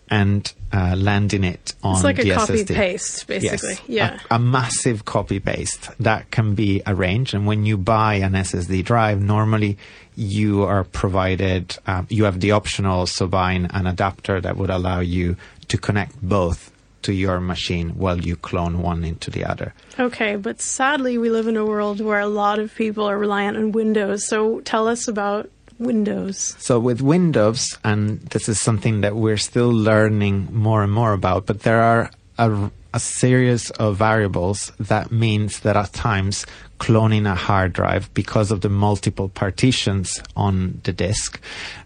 and 0.09 0.52
uh, 0.72 0.94
landing 0.96 1.44
it 1.44 1.74
on 1.83 1.94
it's 1.94 2.04
like 2.04 2.18
a 2.18 2.35
copy 2.35 2.64
paste, 2.64 3.26
basically. 3.26 3.70
Yes, 3.70 3.80
Yeah. 3.87 4.18
a, 4.30 4.35
a 4.35 4.38
massive 4.38 5.04
copy 5.07 5.40
paste 5.40 5.88
that 5.98 6.30
can 6.30 6.54
be 6.54 6.83
arranged. 6.87 7.33
And 7.35 7.46
when 7.46 7.64
you 7.64 7.78
buy 7.78 8.16
an 8.16 8.33
SSD 8.33 8.85
drive, 8.85 9.20
normally 9.22 9.78
you 10.14 10.62
are 10.62 10.85
provided, 10.85 11.78
um, 11.87 12.07
you 12.11 12.24
have 12.24 12.40
the 12.40 12.50
option 12.52 12.85
also 12.87 13.26
buying 13.26 13.66
an 13.70 13.87
adapter 13.87 14.40
that 14.40 14.57
would 14.57 14.70
allow 14.70 15.00
you 15.00 15.37
to 15.68 15.78
connect 15.78 16.20
both 16.20 16.70
to 17.04 17.12
your 17.12 17.40
machine 17.40 17.90
while 17.90 18.20
you 18.20 18.36
clone 18.36 18.82
one 18.82 19.04
into 19.04 19.30
the 19.30 19.44
other. 19.44 19.74
Okay, 19.98 20.36
but 20.36 20.60
sadly, 20.60 21.18
we 21.18 21.30
live 21.30 21.46
in 21.46 21.56
a 21.56 21.64
world 21.64 22.00
where 22.00 22.20
a 22.20 22.26
lot 22.26 22.58
of 22.58 22.74
people 22.74 23.04
are 23.04 23.18
reliant 23.18 23.56
on 23.56 23.72
Windows. 23.72 24.26
So 24.26 24.60
tell 24.60 24.88
us 24.88 25.08
about 25.08 25.50
Windows. 25.78 26.54
So 26.58 26.78
with 26.78 27.00
Windows, 27.00 27.78
and 27.84 28.20
this 28.20 28.48
is 28.48 28.60
something 28.60 29.02
that 29.02 29.16
we're 29.16 29.36
still 29.36 29.70
learning 29.70 30.48
more 30.52 30.82
and 30.82 30.92
more 30.92 31.12
about, 31.12 31.46
but 31.46 31.60
there 31.60 31.82
are 31.82 32.10
a, 32.38 32.70
a 32.92 33.00
series 33.00 33.70
of 33.70 33.96
variables 33.96 34.72
that 34.78 35.10
means 35.10 35.60
that 35.60 35.76
at 35.76 35.92
times 35.92 36.46
cloning 36.78 37.30
a 37.30 37.34
hard 37.34 37.72
drive 37.72 38.12
because 38.14 38.50
of 38.50 38.60
the 38.60 38.68
multiple 38.68 39.28
partitions 39.28 40.22
on 40.36 40.80
the 40.84 40.92
disk 40.92 41.40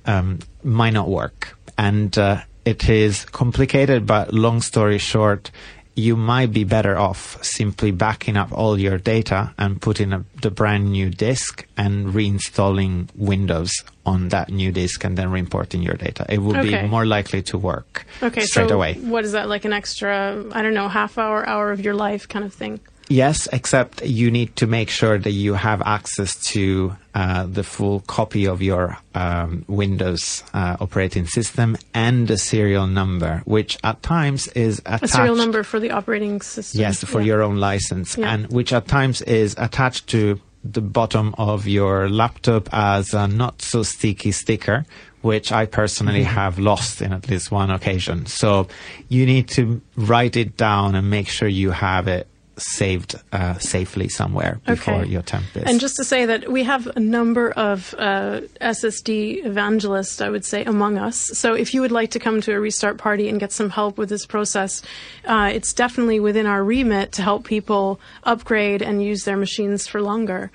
um, 0.06 0.38
might 0.62 0.92
not 0.92 1.08
work. 1.08 1.56
And 1.76 2.16
uh, 2.18 2.42
it 2.68 2.88
is 2.88 3.24
complicated, 3.40 4.06
but 4.06 4.32
long 4.32 4.60
story 4.60 4.98
short, 4.98 5.50
you 5.94 6.14
might 6.16 6.52
be 6.52 6.64
better 6.64 6.94
off 6.96 7.42
simply 7.42 7.90
backing 7.90 8.36
up 8.36 8.50
all 8.52 8.78
your 8.78 8.98
data 8.98 9.52
and 9.58 9.80
putting 9.80 10.12
a, 10.12 10.24
the 10.42 10.50
brand 10.50 10.92
new 10.92 11.10
disk 11.10 11.66
and 11.76 12.14
reinstalling 12.14 13.08
Windows 13.16 13.72
on 14.06 14.28
that 14.28 14.48
new 14.48 14.70
disk 14.70 15.04
and 15.04 15.18
then 15.18 15.30
reimporting 15.32 15.82
your 15.82 15.96
data. 15.96 16.24
It 16.28 16.38
would 16.38 16.56
Okay. 16.58 16.82
be 16.82 16.88
more 16.88 17.04
likely 17.04 17.42
to 17.50 17.58
work 17.58 18.06
Okay, 18.22 18.42
straight 18.42 18.68
so 18.68 18.74
away. 18.76 18.94
what 18.94 19.24
is 19.24 19.32
that 19.32 19.48
like 19.48 19.64
an 19.64 19.72
extra, 19.72 20.44
I 20.52 20.62
don't 20.62 20.74
know, 20.74 20.88
half 20.88 21.18
hour, 21.18 21.44
hour 21.48 21.72
of 21.72 21.80
your 21.80 21.94
life 21.94 22.28
kind 22.28 22.44
of 22.44 22.52
thing? 22.54 22.78
Yes, 23.10 23.48
except 23.52 24.04
you 24.04 24.30
need 24.30 24.54
to 24.56 24.66
make 24.66 24.90
sure 24.90 25.18
that 25.18 25.30
you 25.30 25.54
have 25.54 25.80
access 25.82 26.36
to 26.52 26.94
uh, 27.14 27.46
the 27.46 27.64
full 27.64 28.00
copy 28.00 28.46
of 28.46 28.60
your 28.60 28.98
um, 29.14 29.64
Windows 29.66 30.44
uh, 30.52 30.76
operating 30.78 31.26
system 31.26 31.76
and 31.94 32.28
the 32.28 32.36
serial 32.36 32.86
number, 32.86 33.40
which 33.46 33.78
at 33.82 34.02
times 34.02 34.46
is 34.48 34.80
attached. 34.80 35.04
A 35.04 35.08
serial 35.08 35.36
number 35.36 35.62
for 35.62 35.80
the 35.80 35.90
operating 35.90 36.42
system. 36.42 36.80
Yes, 36.80 37.02
for 37.02 37.20
Yeah. 37.20 37.26
your 37.28 37.42
own 37.42 37.56
license, 37.56 38.18
Yeah. 38.18 38.32
and 38.34 38.46
which 38.52 38.72
at 38.74 38.86
times 38.88 39.22
is 39.22 39.54
attached 39.58 40.06
to 40.08 40.38
the 40.62 40.82
bottom 40.82 41.34
of 41.38 41.66
your 41.66 42.10
laptop 42.10 42.68
as 42.74 43.14
a 43.14 43.26
not 43.26 43.62
so 43.62 43.82
sticky 43.82 44.32
sticker, 44.32 44.84
which 45.22 45.50
I 45.50 45.64
personally 45.64 46.24
Mm-hmm. 46.24 46.34
have 46.34 46.58
lost 46.58 47.00
in 47.00 47.12
at 47.14 47.28
least 47.30 47.50
one 47.50 47.70
occasion. 47.70 48.26
So 48.26 48.68
you 49.08 49.24
need 49.24 49.48
to 49.50 49.80
write 49.96 50.36
it 50.36 50.58
down 50.58 50.94
and 50.94 51.08
make 51.08 51.28
sure 51.28 51.48
you 51.48 51.70
have 51.70 52.06
it 52.06 52.26
saved 52.58 53.14
uh, 53.32 53.56
safely 53.58 54.08
somewhere 54.08 54.60
before 54.66 54.94
Okay. 54.94 55.08
you 55.10 55.18
attempt 55.18 55.54
this. 55.54 55.64
And 55.66 55.80
just 55.80 55.96
to 55.96 56.04
say 56.04 56.26
that 56.26 56.50
we 56.50 56.64
have 56.64 56.86
a 56.96 57.00
number 57.00 57.50
of 57.52 57.94
uh, 57.98 58.40
SSD 58.60 59.44
evangelists, 59.44 60.20
I 60.20 60.28
would 60.28 60.44
say, 60.44 60.64
among 60.64 60.98
us. 60.98 61.16
So 61.34 61.54
if 61.54 61.72
you 61.74 61.80
would 61.80 61.92
like 61.92 62.10
to 62.12 62.18
come 62.18 62.40
to 62.42 62.52
a 62.52 62.60
restart 62.60 62.98
party 62.98 63.28
and 63.28 63.40
get 63.40 63.52
some 63.52 63.70
help 63.70 63.98
with 63.98 64.08
this 64.08 64.26
process, 64.26 64.82
uh, 65.24 65.50
it's 65.52 65.72
definitely 65.72 66.20
within 66.20 66.46
our 66.46 66.62
remit 66.64 67.12
to 67.12 67.22
help 67.22 67.44
people 67.44 68.00
upgrade 68.24 68.82
and 68.82 69.02
use 69.02 69.24
their 69.24 69.36
machines 69.36 69.86
for 69.86 70.00
longer. 70.02 70.50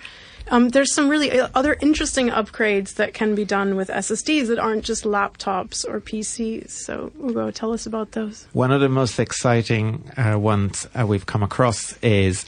Um, 0.49 0.69
there's 0.69 0.93
some 0.93 1.09
really 1.09 1.31
uh, 1.31 1.49
other 1.55 1.77
interesting 1.81 2.29
upgrades 2.29 2.95
that 2.95 3.13
can 3.13 3.35
be 3.35 3.45
done 3.45 3.75
with 3.75 3.89
SSDs 3.89 4.47
that 4.47 4.59
aren't 4.59 4.83
just 4.83 5.03
laptops 5.03 5.87
or 5.87 5.99
PCs. 6.01 6.69
So, 6.71 7.11
Ugo, 7.21 7.51
tell 7.51 7.73
us 7.73 7.85
about 7.85 8.11
those. 8.11 8.47
One 8.53 8.71
of 8.71 8.81
the 8.81 8.89
most 8.89 9.19
exciting 9.19 10.11
uh, 10.17 10.37
ones 10.37 10.87
uh, 10.99 11.07
we've 11.07 11.25
come 11.25 11.43
across 11.43 11.97
is 11.99 12.45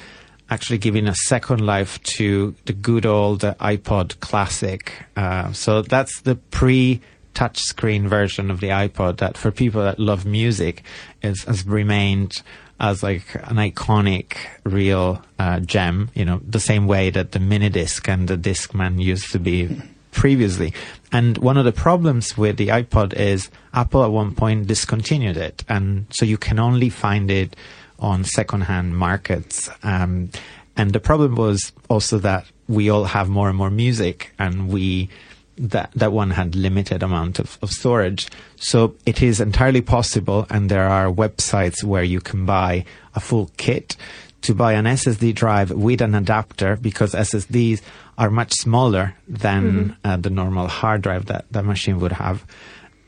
actually 0.49 0.77
giving 0.77 1.07
a 1.07 1.15
second 1.15 1.65
life 1.65 2.01
to 2.03 2.53
the 2.65 2.73
good 2.73 3.05
old 3.05 3.43
uh, 3.43 3.55
iPod 3.55 4.19
Classic. 4.19 4.91
Uh, 5.15 5.51
so 5.53 5.81
that's 5.81 6.21
the 6.21 6.35
pre 6.35 7.01
touchscreen 7.33 8.07
version 8.07 8.49
of 8.49 8.61
the 8.61 8.69
iPod 8.69 9.17
that 9.17 9.37
for 9.37 9.51
people 9.51 9.83
that 9.83 9.99
love 9.99 10.25
music 10.25 10.83
is, 11.21 11.43
has 11.43 11.65
remained 11.65 12.41
as 12.79 13.03
like 13.03 13.35
an 13.35 13.55
iconic 13.55 14.37
real 14.63 15.21
uh, 15.39 15.59
gem, 15.61 16.09
you 16.13 16.25
know, 16.25 16.41
the 16.47 16.59
same 16.59 16.87
way 16.87 17.09
that 17.09 17.31
the 17.31 17.39
mini 17.39 17.69
disc 17.69 18.07
and 18.09 18.27
the 18.27 18.37
Discman 18.37 19.01
used 19.01 19.31
to 19.31 19.39
be 19.39 19.81
previously. 20.11 20.73
And 21.11 21.37
one 21.37 21.57
of 21.57 21.65
the 21.65 21.71
problems 21.71 22.37
with 22.37 22.57
the 22.57 22.69
iPod 22.69 23.13
is 23.13 23.49
Apple 23.73 24.03
at 24.03 24.11
one 24.11 24.33
point 24.33 24.67
discontinued 24.67 25.37
it. 25.37 25.63
And 25.69 26.07
so 26.09 26.25
you 26.25 26.37
can 26.37 26.59
only 26.59 26.89
find 26.89 27.29
it 27.31 27.55
on 27.99 28.23
secondhand 28.23 28.97
markets. 28.97 29.69
Um, 29.83 30.29
and 30.75 30.91
the 30.91 30.99
problem 30.99 31.35
was 31.35 31.71
also 31.89 32.17
that 32.19 32.45
we 32.67 32.89
all 32.89 33.05
have 33.05 33.29
more 33.29 33.47
and 33.47 33.57
more 33.57 33.69
music 33.69 34.33
and 34.39 34.69
we 34.69 35.09
that 35.57 35.91
that 35.95 36.11
one 36.11 36.31
had 36.31 36.55
limited 36.55 37.03
amount 37.03 37.39
of, 37.39 37.57
of 37.61 37.71
storage. 37.71 38.27
So 38.57 38.95
it 39.05 39.21
is 39.21 39.39
entirely 39.39 39.81
possible, 39.81 40.45
and 40.49 40.69
there 40.69 40.87
are 40.87 41.07
websites 41.07 41.83
where 41.83 42.03
you 42.03 42.21
can 42.21 42.45
buy 42.45 42.85
a 43.13 43.19
full 43.19 43.51
kit 43.57 43.95
to 44.41 44.53
buy 44.53 44.73
an 44.73 44.85
SSD 44.85 45.33
drive 45.33 45.71
with 45.71 46.01
an 46.01 46.13
adapter 46.13 46.75
because 46.75 47.13
SSDs 47.13 47.81
are 48.17 48.29
much 48.29 48.53
smaller 48.53 49.15
than 49.27 49.63
mm-hmm. 49.63 49.91
uh, 50.03 50.17
the 50.17 50.29
normal 50.29 50.67
hard 50.67 51.01
drive 51.01 51.25
that 51.25 51.45
the 51.51 51.63
machine 51.63 51.99
would 51.99 52.11
have, 52.13 52.45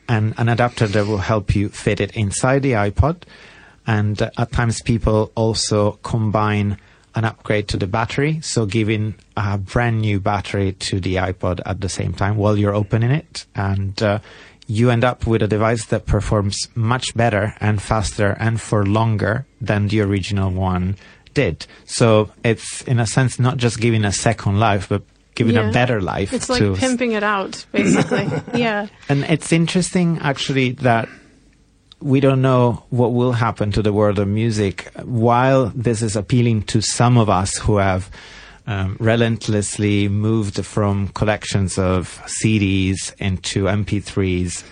and 0.08 0.34
an 0.38 0.48
adapter 0.48 0.86
that 0.86 1.06
will 1.06 1.18
help 1.18 1.54
you 1.54 1.68
fit 1.68 2.00
it 2.00 2.16
inside 2.16 2.62
the 2.62 2.72
iPod. 2.72 3.22
And 3.86 4.20
uh, 4.20 4.30
at 4.36 4.52
times, 4.52 4.82
people 4.82 5.32
also 5.34 5.92
combine 6.02 6.78
an 7.18 7.24
upgrade 7.24 7.66
to 7.66 7.76
the 7.76 7.88
battery, 7.88 8.40
so 8.42 8.64
giving 8.64 9.16
a 9.36 9.58
brand 9.58 10.00
new 10.00 10.20
battery 10.20 10.72
to 10.72 11.00
the 11.00 11.16
iPod 11.16 11.60
at 11.66 11.80
the 11.80 11.88
same 11.88 12.12
time 12.12 12.36
while 12.36 12.56
you're 12.56 12.76
opening 12.76 13.10
it, 13.10 13.44
and 13.56 14.00
uh, 14.00 14.20
you 14.68 14.90
end 14.90 15.02
up 15.02 15.26
with 15.26 15.42
a 15.42 15.48
device 15.48 15.86
that 15.86 16.06
performs 16.06 16.68
much 16.76 17.16
better 17.16 17.54
and 17.60 17.82
faster 17.82 18.36
and 18.38 18.60
for 18.60 18.86
longer 18.86 19.46
than 19.60 19.88
the 19.88 20.00
original 20.00 20.52
one 20.52 20.94
did. 21.34 21.66
So 21.86 22.30
it's 22.44 22.82
in 22.82 23.00
a 23.00 23.06
sense 23.06 23.40
not 23.40 23.56
just 23.56 23.80
giving 23.80 24.04
a 24.04 24.12
second 24.12 24.60
life, 24.60 24.88
but 24.88 25.02
giving 25.34 25.56
yeah. 25.56 25.70
a 25.70 25.72
better 25.72 26.00
life. 26.00 26.32
It's 26.32 26.48
like 26.48 26.78
pimping 26.78 27.12
it 27.12 27.24
out, 27.24 27.66
basically. 27.72 28.28
yeah. 28.54 28.86
And 29.08 29.24
it's 29.24 29.52
interesting 29.52 30.18
actually 30.20 30.72
that 30.86 31.08
we 32.00 32.20
don't 32.20 32.42
know 32.42 32.84
what 32.90 33.12
will 33.12 33.32
happen 33.32 33.72
to 33.72 33.82
the 33.82 33.92
world 33.92 34.18
of 34.18 34.28
music. 34.28 34.90
While 35.04 35.72
this 35.74 36.02
is 36.02 36.16
appealing 36.16 36.62
to 36.64 36.80
some 36.80 37.18
of 37.18 37.28
us 37.28 37.56
who 37.56 37.78
have 37.78 38.10
um, 38.66 38.96
relentlessly 39.00 40.08
moved 40.08 40.64
from 40.64 41.08
collections 41.08 41.78
of 41.78 42.20
CDs 42.42 43.14
into 43.18 43.64
MP3s, 43.64 44.62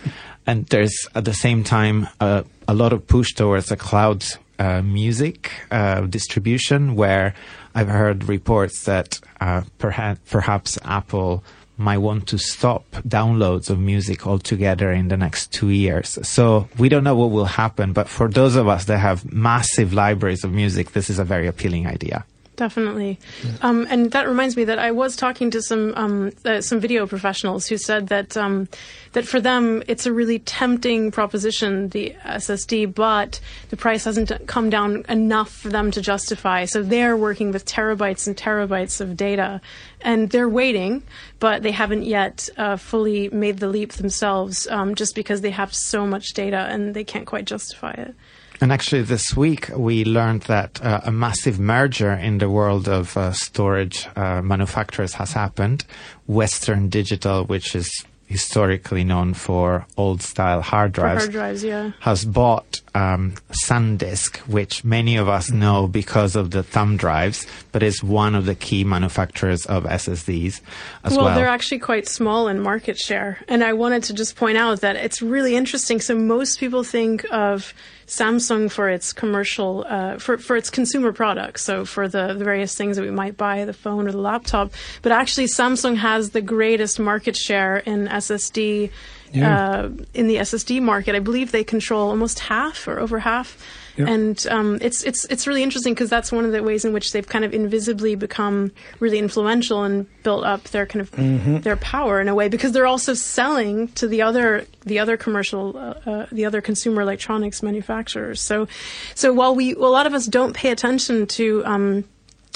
and 0.47 0.67
there's 0.67 1.09
at 1.15 1.25
the 1.25 1.35
same 1.35 1.65
time 1.65 2.07
a 2.21 2.45
lot 2.69 2.93
of 2.93 3.07
push 3.07 3.33
towards 3.33 3.71
a 3.71 3.77
cloud 3.77 4.25
uh, 4.59 4.83
music 4.83 5.51
uh, 5.71 6.03
distribution 6.03 6.95
where 6.95 7.35
I've 7.75 7.89
heard 7.89 8.25
reports 8.25 8.85
that 8.85 9.21
uh, 9.41 9.63
perha- 9.79 10.19
perhaps 10.31 10.79
Apple 10.85 11.45
might 11.77 11.99
want 11.99 12.27
to 12.29 12.39
stop 12.39 12.91
downloads 13.07 13.69
of 13.71 13.79
music 13.79 14.27
altogether 14.27 14.93
in 14.93 15.09
the 15.09 15.17
next 15.17 15.53
two 15.53 15.71
years. 15.71 16.19
So 16.23 16.69
we 16.79 16.89
don't 16.89 17.05
know 17.05 17.17
what 17.17 17.31
will 17.31 17.45
happen, 17.45 17.93
but 17.93 18.09
for 18.09 18.29
those 18.29 18.57
of 18.57 18.69
us 18.69 18.87
that 18.87 18.99
have 18.99 19.31
massive 19.33 19.93
libraries 19.93 20.45
of 20.45 20.53
music, 20.53 20.93
this 20.93 21.11
is 21.11 21.19
a 21.19 21.25
very 21.25 21.47
appealing 21.47 21.87
idea. 21.87 22.25
Definitely, 22.57 23.19
um, 23.61 23.87
and 23.91 24.11
that 24.13 24.27
reminds 24.27 24.57
me 24.57 24.65
that 24.65 24.79
I 24.79 24.91
was 24.91 25.15
talking 25.15 25.51
to 25.51 25.61
some 25.61 25.93
um, 25.95 26.33
uh, 26.43 26.63
some 26.63 26.81
video 26.81 27.07
professionals 27.07 27.67
who 27.67 27.77
said 27.77 28.09
that 28.09 28.35
um, 28.35 28.67
that 29.13 29.27
for 29.27 29.43
them 29.43 29.83
it's 29.89 30.07
a 30.07 30.13
really 30.13 30.39
tempting 30.39 31.11
proposition 31.11 31.91
the 31.91 32.15
SSD, 32.25 32.95
but 32.95 33.41
the 33.69 33.77
price 33.77 34.05
hasn't 34.05 34.47
come 34.47 34.71
down 34.71 35.05
enough 35.07 35.51
for 35.51 35.69
them 35.69 35.91
to 35.91 36.01
justify. 36.01 36.65
So 36.65 36.83
they're 36.83 37.17
working 37.17 37.53
with 37.53 37.67
terabytes 37.67 38.27
and 38.27 38.35
terabytes 38.35 39.03
of 39.03 39.19
data, 39.19 39.61
and 40.01 40.31
they're 40.31 40.49
waiting, 40.49 41.03
but 41.39 41.63
they 41.63 41.73
haven't 41.73 42.05
yet 42.05 42.49
uh, 42.57 42.77
fully 42.77 43.29
made 43.29 43.59
the 43.59 43.69
leap 43.69 43.93
themselves, 43.93 44.67
um, 44.69 44.95
just 44.95 45.15
because 45.15 45.43
they 45.43 45.51
have 45.51 45.75
so 45.75 46.07
much 46.07 46.33
data 46.33 46.69
and 46.71 46.95
they 46.95 47.05
can't 47.05 47.27
quite 47.27 47.45
justify 47.45 47.91
it. 47.93 48.15
And 48.61 48.73
actually, 48.73 49.03
this 49.03 49.37
week 49.37 49.71
we 49.77 50.05
learned 50.05 50.43
that 50.43 50.83
uh, 50.83 51.01
a 51.05 51.13
massive 51.13 51.59
merger 51.61 52.13
in 52.13 52.39
the 52.39 52.49
world 52.49 52.89
of 52.89 53.17
uh, 53.17 53.33
storage 53.33 54.07
uh, 54.17 54.43
manufacturers 54.43 55.15
has 55.15 55.33
happened. 55.33 55.85
Western 56.27 56.89
Digital, 56.89 57.45
which 57.45 57.75
is 57.75 58.05
historically 58.27 59.05
known 59.05 59.33
for 59.35 59.87
old 59.97 60.21
style 60.21 60.61
hard 60.61 60.93
drives, 60.93 61.23
hard 61.23 61.33
drives 61.33 61.63
yeah. 61.63 61.93
has 62.01 62.25
bought 62.25 62.81
um, 62.95 63.35
SanDisk, 63.65 64.39
which 64.49 64.83
many 64.85 65.17
of 65.17 65.29
us 65.29 65.51
know 65.51 65.87
because 65.87 66.35
of 66.35 66.51
the 66.51 66.63
thumb 66.63 66.97
drives, 66.97 67.47
but 67.73 67.83
is 67.83 68.03
one 68.03 68.35
of 68.35 68.47
the 68.47 68.55
key 68.55 68.85
manufacturers 68.85 69.65
of 69.67 69.85
SSDs 69.85 70.61
as 71.05 71.13
well. 71.13 71.27
Well, 71.27 71.35
they're 71.37 71.47
actually 71.47 71.79
quite 71.79 72.09
small 72.09 72.49
in 72.49 72.61
market 72.61 72.99
share. 72.99 73.39
And 73.49 73.63
I 73.63 73.75
wanted 73.75 74.03
to 74.05 74.15
just 74.15 74.35
point 74.35 74.59
out 74.59 74.81
that 74.81 74.97
it's 74.97 75.23
really 75.23 75.55
interesting. 75.55 76.01
So 76.01 76.17
most 76.17 76.59
people 76.59 76.83
think 76.83 77.25
of 77.31 77.73
Samsung 78.07 78.71
for 78.71 78.89
its 78.89 79.13
commercial, 79.13 79.85
uh, 79.89 80.19
for, 80.19 80.39
for 80.39 80.57
its 80.57 80.71
consumer 80.71 81.13
products. 81.13 81.63
So 81.63 81.85
for 81.85 82.09
the, 82.09 82.35
the 82.35 82.45
various 82.45 82.75
things 82.77 82.97
that 82.97 83.03
we 83.03 83.11
might 83.11 83.37
buy, 83.37 83.65
the 83.65 83.73
phone 83.73 84.07
or 84.07 84.13
the 84.13 84.19
laptop. 84.19 84.73
But 85.03 85.13
actually, 85.13 85.47
Samsung 85.47 85.97
has 85.97 86.31
the 86.31 86.41
greatest 86.41 87.01
market 87.01 87.37
share 87.37 87.79
in 87.79 88.07
SSD, 88.07 88.91
yeah. 89.33 89.81
uh, 89.81 89.91
in 90.15 90.29
the 90.29 90.37
SSD 90.37 90.83
market. 90.83 91.15
I 91.15 91.21
believe 91.21 91.53
they 91.53 91.65
control 91.65 92.11
almost 92.11 92.41
half 92.41 92.87
or 92.89 92.99
over 92.99 93.19
half 93.21 93.59
Yep. 93.97 94.09
And 94.09 94.47
um, 94.49 94.79
it's 94.83 95.03
it's 95.05 95.25
it's 95.27 95.47
really 95.47 95.63
interesting 95.63 95.95
because 95.95 96.11
that's 96.11 96.31
one 96.31 96.45
of 96.45 96.53
the 96.53 96.63
ways 96.63 96.85
in 96.85 96.93
which 96.93 97.13
they've 97.13 97.27
kind 97.27 97.47
of 97.47 97.55
invisibly 97.55 98.15
become 98.15 98.73
really 99.01 99.19
influential 99.19 99.85
and 99.85 100.07
built 100.23 100.45
up 100.45 100.65
their 100.65 100.85
kind 100.85 101.01
of 101.01 101.11
mm-hmm. 101.13 101.59
their 101.61 101.77
power 101.77 102.21
in 102.21 102.29
a 102.29 102.35
way 102.35 102.49
because 102.49 102.73
they're 102.73 102.87
also 102.87 103.15
selling 103.15 103.89
to 103.89 104.07
the 104.07 104.21
other 104.21 104.67
the 104.85 104.99
other 104.99 105.17
commercial 105.17 105.77
uh, 105.79 105.95
uh, 106.05 106.27
the 106.31 106.45
other 106.45 106.61
consumer 106.61 107.01
electronics 107.01 107.63
manufacturers. 107.63 108.41
So 108.41 108.69
so 109.15 109.33
while 109.33 109.55
we 109.55 109.73
a 109.73 109.79
lot 109.79 110.07
of 110.07 110.13
us 110.13 110.27
don't 110.27 110.53
pay 110.53 110.71
attention 110.71 111.27
to 111.29 111.65
um, 111.65 112.05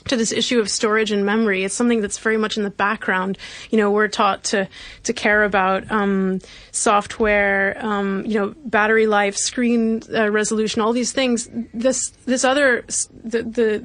to 0.09 0.17
this 0.17 0.33
issue 0.33 0.61
of 0.61 0.69
storage 0.69 1.11
and 1.11 1.25
memory. 1.25 1.65
It's 1.65 1.75
something 1.75 2.01
that's 2.01 2.19
very 2.19 2.37
much 2.37 2.57
in 2.57 2.63
the 2.63 2.71
background. 2.71 3.39
You 3.71 3.79
know, 3.79 3.91
we're 3.91 4.09
taught 4.09 4.45
to 4.45 4.69
to 5.05 5.13
care 5.13 5.45
about 5.45 5.91
um, 5.91 6.41
software, 6.73 7.77
um, 7.81 8.25
you 8.27 8.39
know, 8.39 8.55
battery 8.65 9.07
life, 9.07 9.37
screen 9.37 10.03
uh, 10.15 10.31
resolution, 10.31 10.83
all 10.83 10.93
these 10.93 11.13
things. 11.13 11.49
This 11.75 12.11
this 12.27 12.45
other 12.45 12.85
the 13.25 13.43
the 13.43 13.83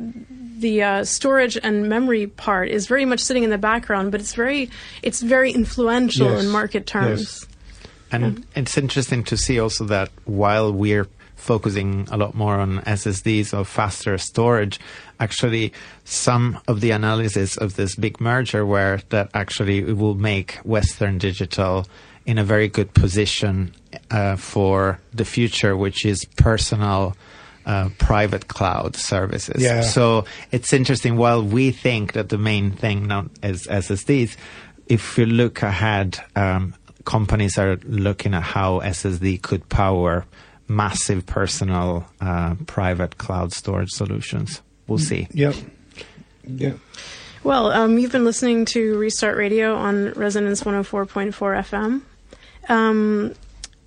the 0.58 0.84
uh, 0.84 1.04
storage 1.04 1.58
and 1.62 1.90
memory 1.90 2.28
part 2.28 2.70
is 2.70 2.88
very 2.88 3.06
much 3.06 3.20
sitting 3.20 3.44
in 3.44 3.50
the 3.50 3.58
background, 3.58 4.12
but 4.12 4.22
it's 4.22 4.34
very 4.34 4.70
it's 5.04 5.22
very 5.22 5.52
influential 5.52 6.32
yes. 6.32 6.44
in 6.44 6.50
market 6.50 6.86
terms. 6.86 7.22
Yes. 7.22 7.48
And 8.12 8.40
yeah. 8.40 8.62
it's 8.62 8.78
interesting 8.78 9.24
to 9.26 9.38
see 9.38 9.60
also 9.60 9.86
that 9.86 10.10
while 10.26 10.72
we're 10.72 11.08
focusing 11.36 12.08
a 12.12 12.18
lot 12.18 12.34
more 12.34 12.56
on 12.56 12.80
SSDs 12.82 13.58
or 13.58 13.66
faster 13.66 14.18
storage, 14.18 14.80
actually 15.20 15.74
some 16.04 16.60
of 16.68 16.82
the 16.82 16.92
analysis 16.92 17.58
of 17.58 17.76
this 17.76 17.96
big 17.96 18.20
merger 18.20 18.66
were 18.66 19.02
that 19.10 19.30
actually 19.34 19.80
it 19.80 19.98
will 19.98 20.16
make 20.16 20.56
Western 20.64 21.18
Digital 21.18 21.86
in 22.26 22.38
a 22.38 22.44
very 22.44 22.68
good 22.68 22.94
position 22.94 23.74
uh, 24.10 24.36
for 24.36 25.00
the 25.14 25.26
future, 25.26 25.78
which 25.78 26.06
is 26.06 26.26
personal 26.38 27.16
uh, 27.66 27.90
private 27.98 28.48
cloud 28.48 28.96
services. 28.96 29.62
Yeah. 29.62 29.82
So 29.82 30.26
it's 30.52 30.74
interesting. 30.74 31.18
While 31.18 31.44
we 31.44 31.72
think 31.72 32.14
that 32.14 32.30
the 32.30 32.38
main 32.38 32.72
thing 32.72 33.08
now 33.08 33.28
is 33.44 33.68
SSDs, 33.68 34.36
if 34.88 35.18
you 35.18 35.26
look 35.26 35.62
ahead, 35.64 36.20
um, 36.36 36.76
companies 37.06 37.58
are 37.58 37.78
looking 37.84 38.34
at 38.34 38.44
how 38.44 38.80
SSD 38.82 39.42
could 39.42 39.68
power 39.70 40.26
massive 40.68 41.26
personal 41.26 42.06
uh, 42.22 42.56
private 42.66 43.18
cloud 43.18 43.54
storage 43.54 43.92
solutions. 43.92 44.62
We'll 44.88 45.00
see. 45.00 45.28
Yep. 45.32 45.56
Yep. 46.48 46.80
Well, 47.44 47.72
um, 47.72 48.00
you've 48.00 48.12
been 48.12 48.26
listening 48.26 48.66
to 48.66 48.98
Restart 48.98 49.38
Radio 49.38 49.76
on 49.76 50.12
Resonance 50.14 50.64
104.4 50.64 51.32
FM. 51.32 52.02
Um, 52.70 53.36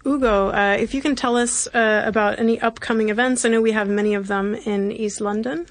Ugo, 0.06 0.50
uh, 0.50 0.76
if 0.78 0.94
you 0.94 1.02
can 1.02 1.16
tell 1.16 1.36
us 1.36 1.66
uh, 1.68 2.02
about 2.06 2.38
any 2.38 2.60
upcoming 2.60 3.08
events, 3.08 3.44
I 3.44 3.48
know 3.48 3.60
we 3.60 3.72
have 3.72 3.88
many 3.88 4.14
of 4.14 4.28
them 4.28 4.54
in 4.54 4.92
East 4.92 5.20
London. 5.20 5.66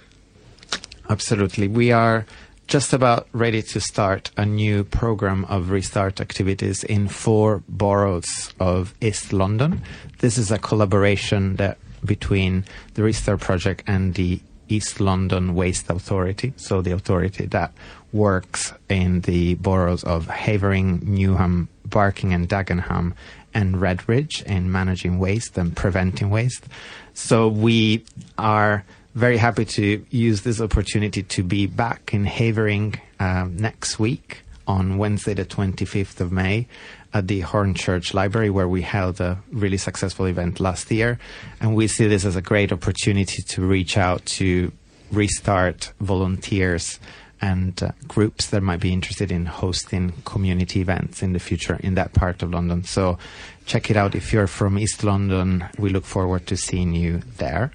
Absolutely. 1.10 1.68
We 1.68 1.92
are 1.92 2.26
just 2.68 2.92
about 2.92 3.28
ready 3.32 3.62
to 3.62 3.80
start 3.80 4.30
a 4.36 4.46
new 4.46 4.84
program 4.84 5.46
of 5.46 5.70
restart 5.70 6.20
activities 6.20 6.84
in 6.84 7.08
four 7.08 7.64
boroughs 7.70 8.54
of 8.60 8.94
East 9.00 9.32
London. 9.32 9.82
This 10.20 10.38
is 10.38 10.52
a 10.52 10.60
collaboration 10.60 11.56
that 11.56 11.78
between 12.04 12.66
the 12.96 13.04
Restart 13.04 13.40
project 13.40 13.84
and 13.88 14.16
the 14.16 14.42
East 14.68 15.00
London 15.00 15.56
Waste 15.56 15.90
Authority, 15.90 16.54
so 16.58 16.82
the 16.82 16.92
authority 16.92 17.46
that 17.46 17.72
works 18.12 18.74
in 18.90 19.22
the 19.22 19.56
boroughs 19.56 20.04
of 20.04 20.28
Havering, 20.28 21.00
Newham, 21.00 21.68
Barking, 21.86 22.34
and 22.34 22.50
Dagenham, 22.50 23.14
and 23.54 23.76
Redbridge 23.76 24.44
in 24.44 24.70
managing 24.70 25.20
waste 25.20 25.58
and 25.58 25.76
preventing 25.76 26.30
waste. 26.30 26.66
So 27.14 27.48
we 27.48 28.04
are 28.38 28.84
very 29.18 29.38
happy 29.38 29.66
to 29.66 30.06
use 30.12 30.42
this 30.42 30.62
opportunity 30.62 31.24
to 31.24 31.42
be 31.42 31.66
back 31.66 32.14
in 32.14 32.24
Havering 32.24 33.02
um, 33.20 33.58
next 33.58 33.98
week 33.98 34.42
on 34.68 35.00
Wednesday, 35.00 35.34
the 35.34 35.44
25th 35.44 36.22
of 36.22 36.32
May, 36.32 36.68
at 37.16 37.28
the 37.28 37.42
Hornchurch 37.42 38.14
Library, 38.14 38.52
where 38.52 38.68
we 38.68 38.84
held 38.84 39.20
a 39.20 39.40
really 39.52 39.78
successful 39.78 40.28
event 40.28 40.60
last 40.60 40.92
year. 40.92 41.18
And 41.60 41.76
we 41.76 41.88
see 41.88 42.06
this 42.08 42.26
as 42.26 42.36
a 42.36 42.44
great 42.44 42.72
opportunity 42.72 43.42
to 43.42 43.66
reach 43.66 43.98
out 43.98 44.24
to 44.38 44.72
restart 45.12 45.94
volunteers 46.00 47.00
and 47.42 47.82
uh, 47.82 47.92
groups 48.08 48.48
that 48.48 48.62
might 48.62 48.82
be 48.82 48.94
interested 48.94 49.32
in 49.32 49.48
hosting 49.48 50.12
community 50.26 50.80
events 50.80 51.24
in 51.24 51.34
the 51.34 51.40
future 51.40 51.78
in 51.80 51.96
that 51.96 52.14
part 52.14 52.44
of 52.44 52.52
London. 52.52 52.84
So 52.84 53.18
check 53.66 53.90
it 53.90 53.98
out 53.98 54.14
if 54.14 54.32
you're 54.32 54.46
from 54.46 54.78
East 54.78 55.04
London. 55.04 55.66
We 55.80 55.90
look 55.90 56.06
forward 56.06 56.46
to 56.48 56.58
seeing 56.58 56.94
you 56.94 57.24
there. 57.38 57.72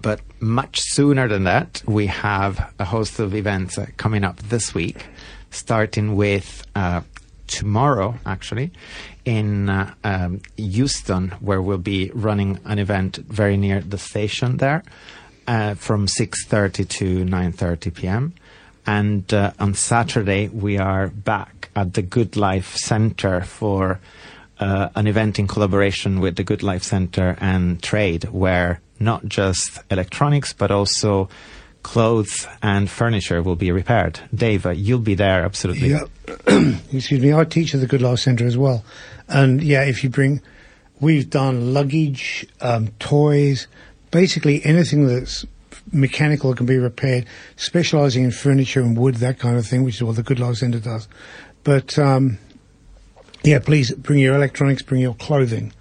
But 0.00 0.20
much 0.40 0.80
sooner 0.80 1.26
than 1.28 1.44
that, 1.44 1.82
we 1.86 2.06
have 2.06 2.72
a 2.78 2.84
host 2.84 3.18
of 3.18 3.34
events 3.34 3.78
uh, 3.78 3.86
coming 3.96 4.24
up 4.24 4.36
this 4.38 4.72
week, 4.72 5.06
starting 5.50 6.14
with 6.14 6.64
uh, 6.74 7.00
tomorrow, 7.48 8.14
actually, 8.24 8.70
in 9.24 9.68
uh, 9.68 9.92
um, 10.04 10.40
Euston, 10.56 11.30
where 11.40 11.60
we'll 11.60 11.78
be 11.78 12.10
running 12.14 12.60
an 12.64 12.78
event 12.78 13.16
very 13.16 13.56
near 13.56 13.80
the 13.80 13.98
station 13.98 14.58
there 14.58 14.84
uh, 15.48 15.74
from 15.74 16.06
6.30 16.06 16.88
to 16.88 17.24
9.30 17.24 17.94
p.m. 17.94 18.34
And 18.86 19.32
uh, 19.34 19.52
on 19.58 19.74
Saturday, 19.74 20.48
we 20.48 20.78
are 20.78 21.08
back 21.08 21.70
at 21.74 21.94
the 21.94 22.02
Good 22.02 22.36
Life 22.36 22.76
Centre 22.76 23.42
for 23.42 24.00
uh, 24.60 24.88
an 24.94 25.06
event 25.06 25.38
in 25.38 25.46
collaboration 25.46 26.20
with 26.20 26.36
the 26.36 26.44
Good 26.44 26.62
Life 26.62 26.82
Centre 26.82 27.36
and 27.40 27.82
TRAID, 27.82 28.30
where 28.30 28.80
not 29.00 29.26
just 29.26 29.80
electronics, 29.90 30.52
but 30.52 30.70
also 30.70 31.28
clothes 31.82 32.46
and 32.62 32.90
furniture 32.90 33.42
will 33.42 33.56
be 33.56 33.72
repaired. 33.72 34.20
Dave, 34.34 34.66
uh, 34.66 34.70
you'll 34.70 34.98
be 34.98 35.14
there, 35.14 35.44
absolutely. 35.44 35.90
Yeah. 35.90 36.04
Excuse 36.92 37.22
me. 37.22 37.32
I 37.32 37.44
teach 37.44 37.74
at 37.74 37.80
the 37.80 37.86
Good 37.86 38.02
Life 38.02 38.18
Centre 38.18 38.46
as 38.46 38.58
well. 38.58 38.84
And 39.28 39.62
yeah, 39.62 39.84
if 39.84 40.02
you 40.02 40.10
bring, 40.10 40.42
we've 41.00 41.30
done 41.30 41.72
luggage, 41.72 42.46
um, 42.60 42.88
toys, 42.98 43.68
basically 44.10 44.64
anything 44.64 45.06
that's 45.06 45.46
mechanical 45.92 46.54
can 46.54 46.66
be 46.66 46.78
repaired, 46.78 47.26
specialising 47.56 48.24
in 48.24 48.30
furniture 48.30 48.80
and 48.80 48.96
wood, 48.96 49.16
that 49.16 49.38
kind 49.38 49.56
of 49.56 49.66
thing, 49.66 49.84
which 49.84 49.96
is 49.96 50.02
what 50.02 50.16
the 50.16 50.22
Good 50.22 50.40
Life 50.40 50.56
Centre 50.56 50.80
does. 50.80 51.08
But 51.64 51.98
um, 51.98 52.38
yeah, 53.44 53.58
please 53.58 53.92
bring 53.92 54.18
your 54.18 54.34
electronics, 54.34 54.82
bring 54.82 55.00
your 55.00 55.14
clothing. 55.14 55.72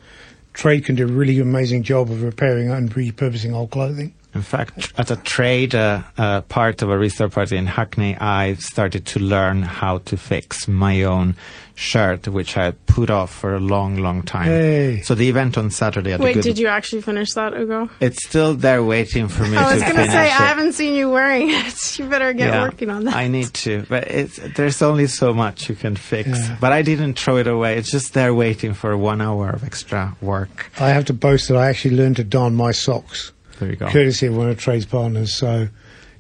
TRAID 0.58 0.86
can 0.86 0.96
do 0.96 1.04
a 1.04 1.12
really 1.12 1.39
amazing 1.39 1.84
job 1.84 2.10
of 2.10 2.24
repairing 2.24 2.72
and 2.72 2.89
repurposing 2.89 3.54
old 3.54 3.70
clothing. 3.70 4.15
In 4.36 4.42
fact, 4.42 4.94
at 4.98 5.10
a 5.10 5.16
trade 5.16 5.74
uh, 5.74 6.04
uh, 6.18 6.42
part 6.42 6.82
of 6.82 6.90
a 6.90 6.98
restore 6.98 7.30
party 7.30 7.58
in 7.58 7.66
Hackney, 7.66 8.16
I 8.18 8.54
started 8.56 9.06
to 9.08 9.20
learn 9.20 9.63
how 9.63 10.00
to 10.00 10.18
fix 10.18 10.68
my 10.68 11.04
own 11.04 11.36
shirt, 11.74 12.28
which 12.28 12.58
I 12.58 12.66
had 12.66 12.86
put 12.88 13.10
off 13.10 13.32
for 13.34 13.56
a 13.56 13.60
long, 13.60 13.98
long 13.98 14.24
time. 14.24 14.46
Hey. 14.48 15.02
So 15.04 15.16
the 15.16 15.30
event 15.30 15.58
on 15.58 15.70
Saturday 15.72 16.12
at 16.13 16.20
Wait, 16.20 16.34
the 16.34 16.42
Good 16.42 16.44
did 16.44 16.60
you 16.60 16.68
actually 16.68 17.02
finish 17.04 17.34
that, 17.34 17.54
Ugo? 17.54 17.90
It's 18.00 18.28
still 18.28 18.56
there 18.56 18.84
waiting 18.84 19.28
for 19.28 19.44
me 19.44 19.58
I 19.58 19.74
was 19.74 19.84
going 19.84 19.96
to 19.96 20.06
say, 20.06 20.26
it. 20.28 20.42
I 20.42 20.46
haven't 20.48 20.74
seen 20.74 20.96
you 20.96 21.10
wearing 21.10 21.50
it. 21.50 21.74
You 21.98 22.08
better 22.10 22.34
get 22.34 22.50
Yeah, 22.50 22.63
working 22.63 22.90
on 22.92 23.06
that. 23.06 23.16
I 23.16 23.28
need 23.28 23.54
to, 23.56 23.86
but 23.90 24.08
it's, 24.10 24.38
there's 24.56 24.82
only 24.82 25.08
so 25.08 25.34
much 25.34 25.68
you 25.70 25.76
can 25.76 25.96
fix. 25.96 26.30
Yeah. 26.30 26.58
But 26.60 26.74
I 26.74 26.82
didn't 26.84 27.18
throw 27.18 27.38
it 27.38 27.48
away. 27.48 27.78
It's 27.78 27.90
just 27.90 28.13
there 28.13 28.34
waiting 28.36 28.74
for 28.74 28.96
one 28.98 29.20
hour 29.22 29.50
of 29.50 29.63
extra 29.63 30.16
work. 30.22 30.70
I 30.80 30.90
have 30.90 31.06
to 31.06 31.13
boast 31.13 31.48
that 31.48 31.58
I 31.58 31.70
actually 31.70 31.96
learned 31.96 32.18
to 32.18 32.24
don 32.24 32.56
my 32.56 32.72
socks, 32.72 33.32
There 33.60 33.70
you 33.70 33.76
go. 33.76 33.88
courtesy 33.88 34.28
of 34.28 34.36
one 34.36 34.50
of 34.50 34.60
TRAID's 34.60 34.86
partners. 34.86 35.36
So, 35.36 35.70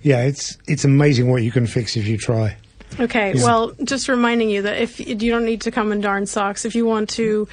yeah, 0.01 0.23
it's 0.23 0.57
it's 0.67 0.85
amazing 0.85 1.29
what 1.29 1.43
you 1.43 1.51
can 1.51 1.67
fix 1.67 1.97
if 1.97 2.07
you 2.07 2.17
try. 2.17 2.57
Okay, 2.99 3.33
well, 3.35 3.73
just 3.83 4.07
reminding 4.07 4.49
you 4.49 4.63
that 4.63 4.81
if 4.81 4.99
you 4.99 5.29
don't 5.29 5.45
need 5.45 5.61
to 5.61 5.71
come 5.71 5.91
in 5.91 6.01
darn 6.01 6.25
socks, 6.25 6.65
if 6.65 6.73
you 6.73 6.85
want 6.85 7.09
to 7.11 7.47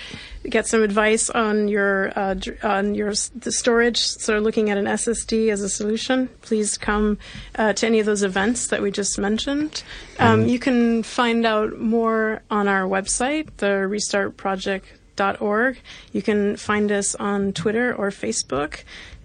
get 0.49 0.66
some 0.66 0.83
advice 0.83 1.29
on 1.29 1.68
your 1.68 2.12
uh, 2.16 2.35
on 2.62 2.94
your 2.94 3.12
the 3.35 3.53
storage, 3.53 3.99
so 3.99 4.38
looking 4.38 4.70
at 4.70 4.79
an 4.79 4.87
SSD 4.87 5.51
as 5.51 5.61
a 5.61 5.68
solution, 5.68 6.29
please 6.42 6.79
come 6.79 7.18
uh, 7.57 7.75
to 7.75 7.87
any 7.87 8.01
of 8.01 8.07
those 8.07 8.23
events 8.23 8.68
that 8.68 8.81
we 8.81 8.90
just 8.90 9.18
mentioned. 9.18 9.83
Um, 10.18 10.49
you 10.49 10.59
can 10.59 11.03
find 11.03 11.44
out 11.44 11.79
more 11.79 12.42
on 12.51 12.68
our 12.68 12.88
website, 12.88 13.49
the 13.59 13.66
restartproject.org. 13.66 15.79
You 16.12 16.23
can 16.23 16.57
find 16.57 16.90
us 16.90 17.14
on 17.16 17.53
Twitter 17.53 17.94
or 17.94 18.11
Facebook, 18.11 18.85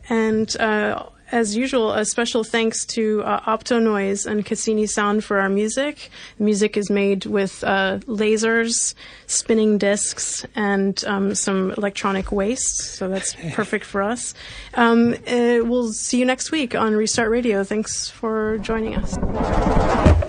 and. 0.09 0.55
Uh, 0.57 1.05
as 1.31 1.55
usual, 1.55 1.91
a 1.91 2.05
special 2.05 2.43
thanks 2.43 2.85
to 2.85 3.21
uh, 3.23 3.41
Opto 3.41 3.81
Noise 3.81 4.25
and 4.25 4.43
Cassini 4.43 4.87
Sound 4.87 5.23
for 5.23 5.39
our 5.39 5.49
music. 5.49 6.09
The 6.37 6.43
music 6.43 6.75
is 6.75 6.89
made 6.89 7.25
with 7.25 7.63
uh, 7.63 7.99
lasers, 8.07 8.95
spinning 9.27 9.77
discs, 9.77 10.45
and 10.55 11.03
um, 11.05 11.35
some 11.35 11.71
electronic 11.71 12.31
waste, 12.31 12.95
so 12.95 13.07
that's 13.07 13.35
perfect 13.53 13.85
for 13.85 14.01
us. 14.01 14.33
Um, 14.73 15.13
uh, 15.27 15.61
we'll 15.63 15.93
see 15.93 16.19
you 16.19 16.25
next 16.25 16.51
week 16.51 16.73
on 16.73 16.95
Restart 16.95 17.29
Radio. 17.29 17.63
Thanks 17.63 18.09
for 18.09 18.57
joining 18.59 18.95
us. 18.95 20.25